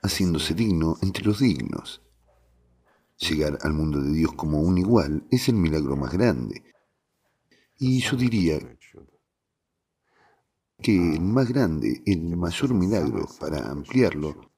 haciéndose 0.02 0.54
digno 0.54 0.98
entre 1.02 1.24
los 1.24 1.40
dignos. 1.40 2.02
Llegar 3.18 3.60
al 3.62 3.74
mundo 3.74 4.02
de 4.02 4.12
Dios 4.12 4.34
como 4.34 4.60
un 4.60 4.78
igual 4.78 5.26
es 5.32 5.48
el 5.50 5.56
milagro 5.56 5.96
más 5.96 6.12
grande. 6.12 6.64
Y 7.78 8.00
yo 8.02 8.16
diría 8.16 8.60
que 10.82 11.16
el 11.16 11.22
más 11.22 11.50
grande, 11.50 12.02
el 12.06 12.36
mayor 12.38 12.74
milagro 12.74 13.28
para 13.40 13.72
ampliarlo, 13.72 14.52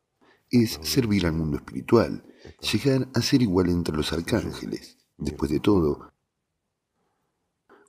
es 0.49 0.79
servir 0.81 1.25
al 1.25 1.33
mundo 1.33 1.57
espiritual, 1.57 2.23
llegar 2.71 3.09
a 3.13 3.21
ser 3.21 3.41
igual 3.41 3.69
entre 3.69 3.95
los 3.95 4.13
arcángeles. 4.13 4.97
Después 5.17 5.51
de 5.51 5.59
todo, 5.59 6.11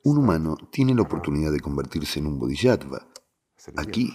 un 0.04 0.18
humano 0.18 0.56
tiene 0.70 0.94
la 0.94 1.02
oportunidad 1.02 1.52
de 1.52 1.60
convertirse 1.60 2.18
en 2.18 2.26
un 2.26 2.38
bodhisattva, 2.38 3.08
aquí, 3.76 4.14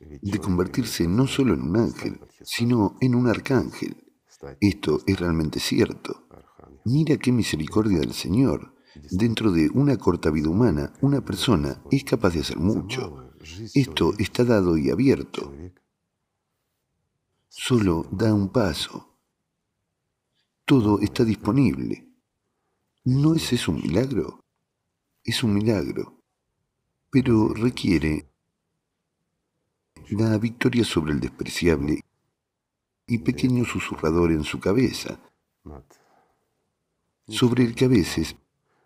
de 0.00 0.38
convertirse 0.38 1.06
no 1.06 1.26
solo 1.26 1.54
en 1.54 1.62
un 1.62 1.76
ángel, 1.76 2.20
sino 2.42 2.96
en 3.00 3.14
un 3.14 3.28
arcángel. 3.28 4.04
Esto 4.60 5.00
es 5.06 5.18
realmente 5.18 5.60
cierto. 5.60 6.26
Mira 6.84 7.16
qué 7.16 7.32
misericordia 7.32 8.00
del 8.00 8.12
Señor. 8.12 8.73
Dentro 8.94 9.50
de 9.50 9.68
una 9.70 9.96
corta 9.96 10.30
vida 10.30 10.48
humana, 10.48 10.92
una 11.00 11.20
persona 11.20 11.82
es 11.90 12.04
capaz 12.04 12.34
de 12.34 12.40
hacer 12.40 12.58
mucho. 12.58 13.32
Esto 13.74 14.12
está 14.18 14.44
dado 14.44 14.76
y 14.76 14.90
abierto. 14.90 15.52
Solo 17.48 18.06
da 18.10 18.32
un 18.32 18.50
paso. 18.50 19.18
Todo 20.64 21.00
está 21.00 21.24
disponible. 21.24 22.08
¿No 23.04 23.34
es 23.34 23.52
eso 23.52 23.72
un 23.72 23.82
milagro? 23.82 24.44
Es 25.22 25.42
un 25.42 25.54
milagro, 25.54 26.22
pero 27.10 27.48
requiere 27.48 28.30
la 30.10 30.38
victoria 30.38 30.84
sobre 30.84 31.12
el 31.12 31.20
despreciable 31.20 32.00
y 33.06 33.18
pequeño 33.18 33.64
susurrador 33.64 34.32
en 34.32 34.44
su 34.44 34.60
cabeza, 34.60 35.20
sobre 37.26 37.64
el 37.64 37.74
que 37.74 37.86
a 37.86 37.88
veces 37.88 38.36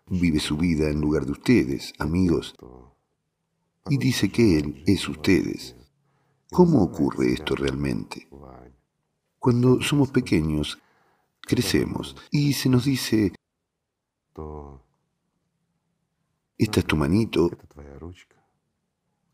vive 0.09 0.39
su 0.39 0.57
vida 0.57 0.89
en 0.89 1.01
lugar 1.01 1.25
de 1.25 1.31
ustedes, 1.31 1.93
amigos, 1.99 2.55
y 3.89 3.97
dice 3.97 4.29
que 4.29 4.57
Él 4.57 4.83
es 4.85 5.07
ustedes. 5.07 5.75
¿Cómo 6.51 6.81
ocurre 6.81 7.33
esto 7.33 7.55
realmente? 7.55 8.27
Cuando 9.37 9.81
somos 9.81 10.09
pequeños, 10.09 10.79
crecemos 11.41 12.15
y 12.31 12.53
se 12.53 12.69
nos 12.69 12.85
dice, 12.85 13.33
esta 16.57 16.79
es 16.79 16.85
tu 16.85 16.95
manito, 16.97 17.49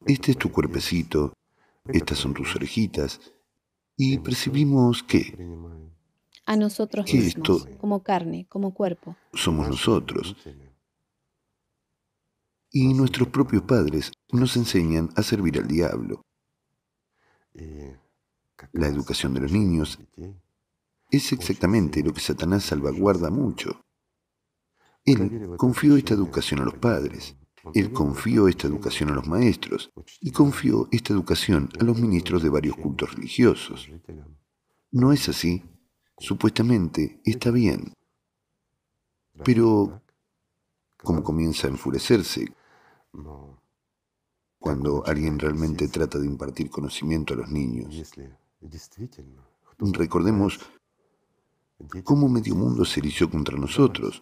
este 0.05 0.31
es 0.31 0.37
tu 0.37 0.51
cuerpecito, 0.51 1.33
estas 1.85 2.19
son 2.19 2.33
tus 2.33 2.55
orejitas, 2.55 3.19
y 3.97 4.19
percibimos 4.19 5.03
que... 5.03 5.35
A 6.47 6.55
nosotros 6.57 7.11
mismos, 7.11 7.67
como 7.79 8.03
carne, 8.03 8.45
como 8.49 8.73
cuerpo. 8.73 9.15
Somos 9.33 9.67
nosotros. 9.67 10.35
Y 12.77 12.93
nuestros 12.93 13.29
propios 13.29 13.63
padres 13.63 14.11
nos 14.33 14.57
enseñan 14.57 15.09
a 15.15 15.23
servir 15.23 15.57
al 15.57 15.65
diablo. 15.65 16.25
La 18.73 18.87
educación 18.87 19.33
de 19.33 19.39
los 19.39 19.53
niños 19.53 19.97
es 21.09 21.31
exactamente 21.31 22.03
lo 22.03 22.13
que 22.13 22.19
Satanás 22.19 22.65
salvaguarda 22.65 23.29
mucho. 23.29 23.81
Él 25.05 25.55
confió 25.55 25.95
esta 25.95 26.15
educación 26.15 26.59
a 26.59 26.65
los 26.65 26.73
padres. 26.73 27.37
Él 27.73 27.93
confió 27.93 28.49
esta 28.49 28.67
educación 28.67 29.09
a 29.09 29.13
los 29.13 29.25
maestros 29.25 29.89
y 30.19 30.31
confió 30.31 30.89
esta 30.91 31.13
educación 31.13 31.69
a 31.79 31.83
los 31.85 31.97
ministros 31.97 32.43
de 32.43 32.49
varios 32.49 32.75
cultos 32.75 33.15
religiosos. 33.15 33.89
No 34.91 35.13
es 35.13 35.29
así. 35.29 35.63
Supuestamente 36.17 37.21
está 37.23 37.51
bien. 37.51 37.93
Pero, 39.45 40.01
como 40.97 41.23
comienza 41.23 41.67
a 41.67 41.71
enfurecerse 41.71 42.53
cuando 44.59 45.05
alguien 45.05 45.37
realmente 45.37 45.87
trata 45.87 46.17
de 46.17 46.25
impartir 46.25 46.69
conocimiento 46.69 47.33
a 47.33 47.37
los 47.37 47.51
niños, 47.51 48.13
recordemos 49.93 50.59
cómo 52.03 52.29
medio 52.29 52.55
mundo 52.55 52.85
se 52.85 52.99
erigió 52.99 53.29
contra 53.29 53.57
nosotros, 53.57 54.21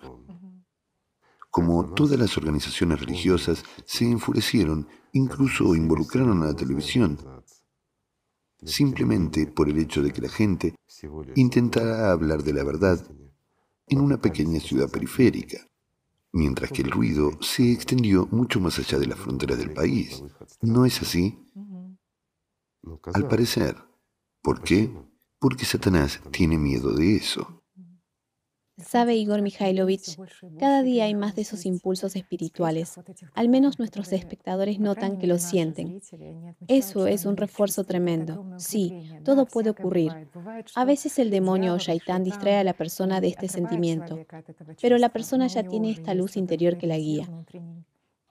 como 1.50 1.94
todas 1.94 2.20
las 2.20 2.36
organizaciones 2.38 3.00
religiosas 3.00 3.64
se 3.86 4.06
enfurecieron, 4.06 4.88
incluso 5.12 5.76
involucraron 5.76 6.42
a 6.42 6.48
la 6.48 6.56
televisión, 6.56 7.20
simplemente 8.64 9.48
por 9.48 9.70
el 9.70 9.78
hecho 9.78 10.02
de 10.02 10.12
que 10.12 10.22
la 10.22 10.30
gente 10.30 10.76
intentara 11.36 12.12
hablar 12.12 12.44
de 12.44 12.54
la 12.54 12.64
verdad 12.64 13.06
en 13.88 14.02
una 14.02 14.20
pequeña 14.20 14.60
ciudad 14.60 14.90
periférica, 14.90 15.68
mientras 16.34 16.72
que 16.72 16.82
el 16.82 16.92
ruido 16.92 17.32
se 17.42 17.72
extendió 17.72 18.28
mucho 18.32 18.60
más 18.60 18.78
allá 18.80 19.00
de 19.00 19.08
las 19.08 19.20
fronteras 19.20 19.58
del 19.58 19.72
país. 19.72 20.22
¿No 20.62 20.86
es 20.86 21.02
así? 21.02 21.40
Al 23.14 23.28
parecer. 23.28 23.78
¿Por 24.42 24.62
qué? 24.62 24.92
Porque 25.40 25.64
Satanás 25.64 26.20
tiene 26.32 26.58
miedo 26.58 26.92
de 26.92 27.16
eso. 27.16 27.63
Sabe 28.78 29.16
Igor 29.16 29.44
Mikhailovich, 29.44 30.18
cada 30.58 30.82
día 30.82 31.06
hay 31.06 31.14
más 31.14 31.36
de 31.36 31.44
esos 31.44 31.66
impulsos 31.66 32.16
espirituales. 32.16 33.00
Al 33.34 33.48
menos 33.48 33.78
nuestros 33.78 34.12
espectadores 34.12 34.80
notan 34.80 35.20
que 35.20 35.28
lo 35.28 35.38
sienten. 35.38 36.02
Eso 36.68 37.06
es 37.06 37.26
un 37.26 37.38
refuerzo 37.38 37.84
tremendo. 37.84 38.46
Sí, 38.58 39.12
todo 39.24 39.46
puede 39.46 39.70
ocurrir. 39.70 40.12
A 40.74 40.86
veces 40.86 41.20
el 41.20 41.30
demonio 41.30 41.76
o 41.76 41.78
shaitán 41.78 42.24
distrae 42.24 42.58
a 42.58 42.64
la 42.64 42.74
persona 42.74 43.22
de 43.22 43.28
este 43.28 43.48
sentimiento, 43.48 44.20
pero 44.82 44.98
la 44.98 45.10
persona 45.10 45.48
ya 45.48 45.64
tiene 45.64 45.92
esta 45.92 46.16
luz 46.16 46.36
interior 46.36 46.78
que 46.78 46.88
la 46.88 46.98
guía. 46.98 47.30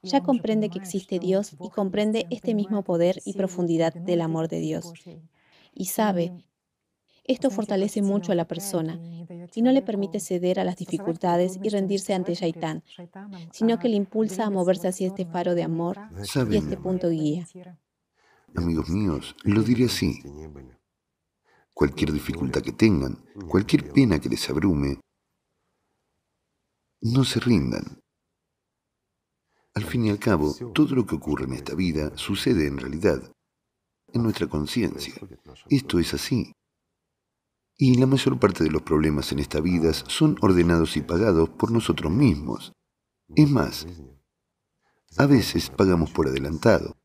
Ya 0.03 0.23
comprende 0.23 0.71
que 0.71 0.79
existe 0.79 1.21
Dios 1.21 1.55
y 1.61 1.71
comprende 1.71 2.27
este 2.31 2.55
mismo 2.55 2.83
poder 2.83 3.21
y 3.25 3.35
profundidad 3.35 3.95
del 3.95 4.21
amor 4.21 4.49
de 4.49 4.59
Dios. 4.59 4.93
Y 5.73 5.85
sabe 5.87 6.33
esto 7.25 7.51
fortalece 7.51 8.03
mucho 8.03 8.33
a 8.33 8.35
la 8.35 8.49
persona 8.49 8.99
y 9.55 9.63
no 9.63 9.71
le 9.71 9.83
permite 9.83 10.19
ceder 10.19 10.59
a 10.59 10.65
las 10.65 10.77
dificultades 10.77 11.59
y 11.63 11.69
rendirse 11.69 12.15
ante 12.15 12.35
Shaitán, 12.35 12.83
sino 13.53 13.79
que 13.79 13.89
le 13.89 13.97
impulsa 13.97 14.47
a 14.47 14.51
moverse 14.51 14.89
hacia 14.89 15.07
este 15.07 15.25
faro 15.25 15.55
de 15.55 15.63
amor 15.63 15.99
y 16.51 16.57
este 16.57 16.77
punto 16.77 17.11
guía. 17.11 17.47
Amigos 18.57 18.89
míos, 18.91 19.37
lo 19.45 19.63
diré 19.63 19.85
así. 19.85 20.21
Cualquier 21.73 22.13
dificultad 22.13 22.61
que 22.61 22.73
tengan, 22.73 23.25
cualquier 23.49 23.93
pena 23.93 24.19
que 24.19 24.29
les 24.29 24.49
abrume, 24.51 25.01
no 27.01 27.25
se 27.25 27.41
rindan. 27.41 28.01
Al 29.75 29.85
fin 29.85 30.05
y 30.05 30.11
al 30.11 30.19
cabo, 30.19 30.55
todo 30.75 30.95
lo 30.95 31.07
que 31.07 31.15
ocurre 31.15 31.47
en 31.47 31.55
esta 31.55 31.75
vida 31.75 32.17
sucede 32.17 32.67
en 32.67 32.79
realidad, 32.79 33.33
en 34.13 34.23
nuestra 34.23 34.49
conciencia. 34.49 35.15
Esto 35.71 35.99
es 35.99 36.13
así. 36.13 36.53
Y 37.85 37.97
la 37.97 38.07
mayor 38.07 38.39
parte 38.39 38.63
de 38.63 38.71
los 38.71 38.83
problemas 38.83 39.33
en 39.33 39.41
esta 39.41 39.59
vida 39.61 39.93
son 39.93 40.37
ordenados 40.41 40.97
y 40.97 41.01
pagados 41.01 41.49
por 41.49 41.73
nosotros 41.73 42.13
mismos. 42.13 42.73
Es 43.35 43.51
más, 43.51 43.89
a 45.17 45.27
veces 45.27 45.69
pagamos 45.69 46.13
por 46.13 46.29
adelantado 46.29 46.97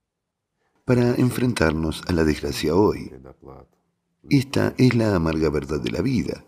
para 0.85 1.15
enfrentarnos 1.15 2.03
a 2.07 2.11
la 2.11 2.23
desgracia 2.23 2.75
hoy. 2.75 3.11
Esta 4.29 4.75
es 4.77 4.93
la 4.93 5.15
amarga 5.15 5.49
verdad 5.49 5.81
de 5.81 5.89
la 5.89 6.03
vida. 6.03 6.45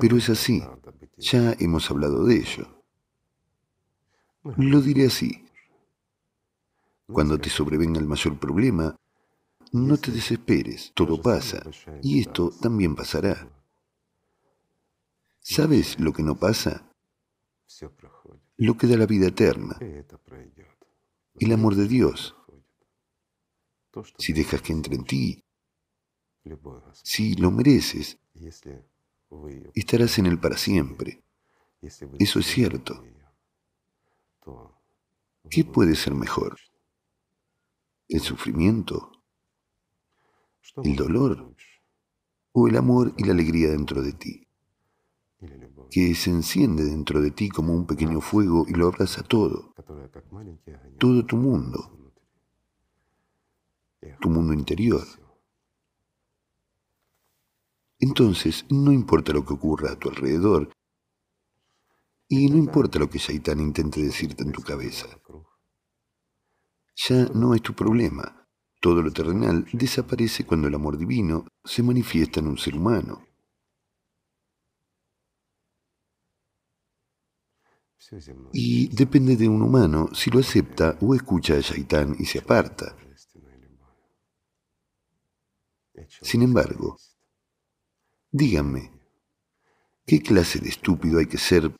Pero 0.00 0.16
es 0.16 0.28
así, 0.28 0.64
ya 1.18 1.54
hemos 1.60 1.88
hablado 1.88 2.24
de 2.24 2.34
ello. 2.34 2.82
Lo 4.56 4.80
diré 4.80 5.06
así. 5.06 5.46
Cuando 7.06 7.38
te 7.38 7.48
sobrevenga 7.48 8.00
el 8.00 8.08
mayor 8.08 8.40
problema, 8.40 8.96
no 9.72 9.96
te 9.96 10.10
desesperes, 10.10 10.92
todo 10.94 11.20
pasa, 11.20 11.62
y 12.02 12.20
esto 12.20 12.50
también 12.60 12.94
pasará. 12.94 13.48
¿Sabes 15.40 15.98
lo 15.98 16.12
que 16.12 16.22
no 16.22 16.38
pasa? 16.38 16.90
Lo 18.56 18.76
que 18.76 18.86
da 18.86 18.96
la 18.96 19.06
vida 19.06 19.28
eterna, 19.28 19.78
el 19.80 21.52
amor 21.52 21.74
de 21.74 21.86
Dios. 21.86 22.34
Si 24.18 24.32
dejas 24.32 24.62
que 24.62 24.72
entre 24.72 24.94
en 24.94 25.04
ti, 25.04 25.44
si 27.02 27.34
lo 27.34 27.50
mereces, 27.50 28.18
estarás 29.74 30.18
en 30.18 30.26
él 30.26 30.38
para 30.38 30.56
siempre. 30.56 31.22
Eso 32.18 32.40
es 32.40 32.46
cierto. 32.46 33.04
¿Qué 35.50 35.64
puede 35.64 35.94
ser 35.94 36.14
mejor? 36.14 36.58
¿El 38.08 38.20
sufrimiento? 38.20 39.12
El 40.76 40.96
dolor 40.96 41.54
o 42.52 42.68
el 42.68 42.76
amor 42.76 43.14
y 43.16 43.24
la 43.24 43.32
alegría 43.32 43.70
dentro 43.70 44.02
de 44.02 44.12
ti, 44.12 44.46
que 45.90 46.14
se 46.14 46.30
enciende 46.30 46.84
dentro 46.84 47.20
de 47.20 47.30
ti 47.30 47.48
como 47.48 47.72
un 47.72 47.86
pequeño 47.86 48.20
fuego 48.20 48.66
y 48.68 48.72
lo 48.72 48.88
abraza 48.88 49.22
todo, 49.22 49.74
todo 50.98 51.24
tu 51.24 51.36
mundo, 51.36 52.12
tu 54.20 54.28
mundo 54.30 54.52
interior. 54.52 55.06
Entonces, 58.00 58.64
no 58.70 58.92
importa 58.92 59.32
lo 59.32 59.44
que 59.44 59.54
ocurra 59.54 59.92
a 59.92 59.98
tu 59.98 60.08
alrededor 60.08 60.70
y 62.28 62.48
no 62.50 62.56
importa 62.56 62.98
lo 62.98 63.08
que 63.08 63.18
Shaitán 63.18 63.58
intente 63.58 64.02
decirte 64.02 64.44
en 64.44 64.52
tu 64.52 64.62
cabeza. 64.62 65.06
ya 66.94 67.26
no 67.34 67.54
es 67.54 67.62
tu 67.62 67.74
problema. 67.74 68.47
Todo 68.80 69.02
lo 69.02 69.10
terrenal 69.12 69.66
desaparece 69.72 70.46
cuando 70.46 70.68
el 70.68 70.74
amor 70.74 70.96
divino 70.96 71.46
se 71.64 71.82
manifiesta 71.82 72.40
en 72.40 72.46
un 72.46 72.58
ser 72.58 72.76
humano. 72.76 73.26
Y 78.52 78.88
depende 78.94 79.36
de 79.36 79.48
un 79.48 79.62
humano 79.62 80.08
si 80.14 80.30
lo 80.30 80.38
acepta 80.38 80.96
o 81.00 81.14
escucha 81.14 81.54
a 81.54 81.60
Shaitán 81.60 82.16
y 82.18 82.24
se 82.24 82.38
aparta. 82.38 82.96
Sin 86.22 86.42
embargo, 86.42 86.96
díganme, 88.30 88.92
¿qué 90.06 90.22
clase 90.22 90.60
de 90.60 90.68
estúpido 90.68 91.18
hay 91.18 91.26
que 91.26 91.38
ser 91.38 91.74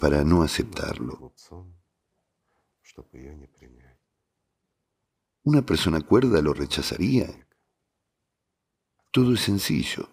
para 0.00 0.24
no 0.24 0.42
aceptarlo? 0.42 1.32
¿Una 5.46 5.62
persona 5.62 6.00
cuerda 6.00 6.42
lo 6.42 6.52
rechazaría? 6.52 7.46
Todo 9.12 9.34
es 9.34 9.42
sencillo. 9.42 10.08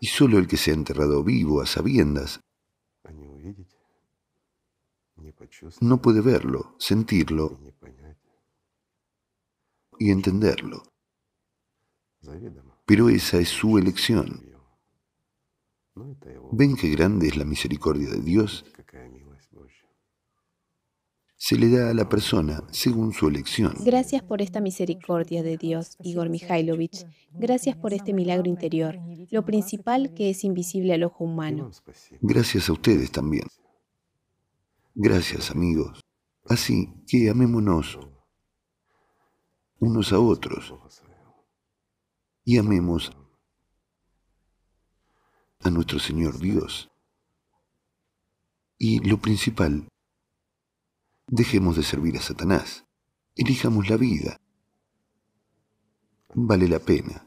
Y 0.00 0.08
solo 0.08 0.38
el 0.38 0.48
que 0.48 0.56
se 0.56 0.72
ha 0.72 0.74
enterrado 0.74 1.22
vivo 1.22 1.60
a 1.60 1.66
sabiendas 1.66 2.40
no 5.80 6.02
puede 6.02 6.20
verlo, 6.22 6.74
sentirlo 6.80 7.60
y 10.00 10.10
entenderlo. 10.10 10.82
Pero 12.84 13.08
esa 13.08 13.38
es 13.38 13.50
su 13.50 13.78
elección. 13.78 14.55
¿Ven 16.52 16.76
qué 16.76 16.90
grande 16.90 17.28
es 17.28 17.36
la 17.36 17.44
misericordia 17.44 18.10
de 18.10 18.20
Dios? 18.20 18.64
Se 21.38 21.56
le 21.56 21.70
da 21.70 21.90
a 21.90 21.94
la 21.94 22.08
persona 22.08 22.64
según 22.70 23.12
su 23.12 23.28
elección. 23.28 23.74
Gracias 23.84 24.22
por 24.22 24.42
esta 24.42 24.60
misericordia 24.60 25.42
de 25.42 25.56
Dios, 25.56 25.96
Igor 26.02 26.28
Mikhailovich. 26.28 27.06
Gracias 27.32 27.76
por 27.76 27.92
este 27.92 28.12
milagro 28.12 28.48
interior, 28.48 28.98
lo 29.30 29.44
principal 29.44 30.12
que 30.14 30.30
es 30.30 30.44
invisible 30.44 30.94
al 30.94 31.04
ojo 31.04 31.24
humano. 31.24 31.70
Gracias 32.20 32.68
a 32.68 32.72
ustedes 32.72 33.10
también. 33.10 33.46
Gracias, 34.94 35.50
amigos. 35.50 36.00
Así 36.48 36.88
que 37.06 37.28
amémonos 37.28 37.98
unos 39.78 40.12
a 40.12 40.18
otros 40.18 40.74
y 42.44 42.58
amemos 42.58 43.12
a 45.66 45.70
nuestro 45.70 45.98
Señor 45.98 46.38
Dios. 46.38 46.90
Y 48.78 49.00
lo 49.00 49.18
principal, 49.18 49.88
dejemos 51.26 51.76
de 51.76 51.82
servir 51.82 52.16
a 52.16 52.20
Satanás, 52.20 52.84
elijamos 53.34 53.88
la 53.88 53.96
vida. 53.96 54.40
Vale 56.34 56.68
la 56.68 56.78
pena. 56.78 57.25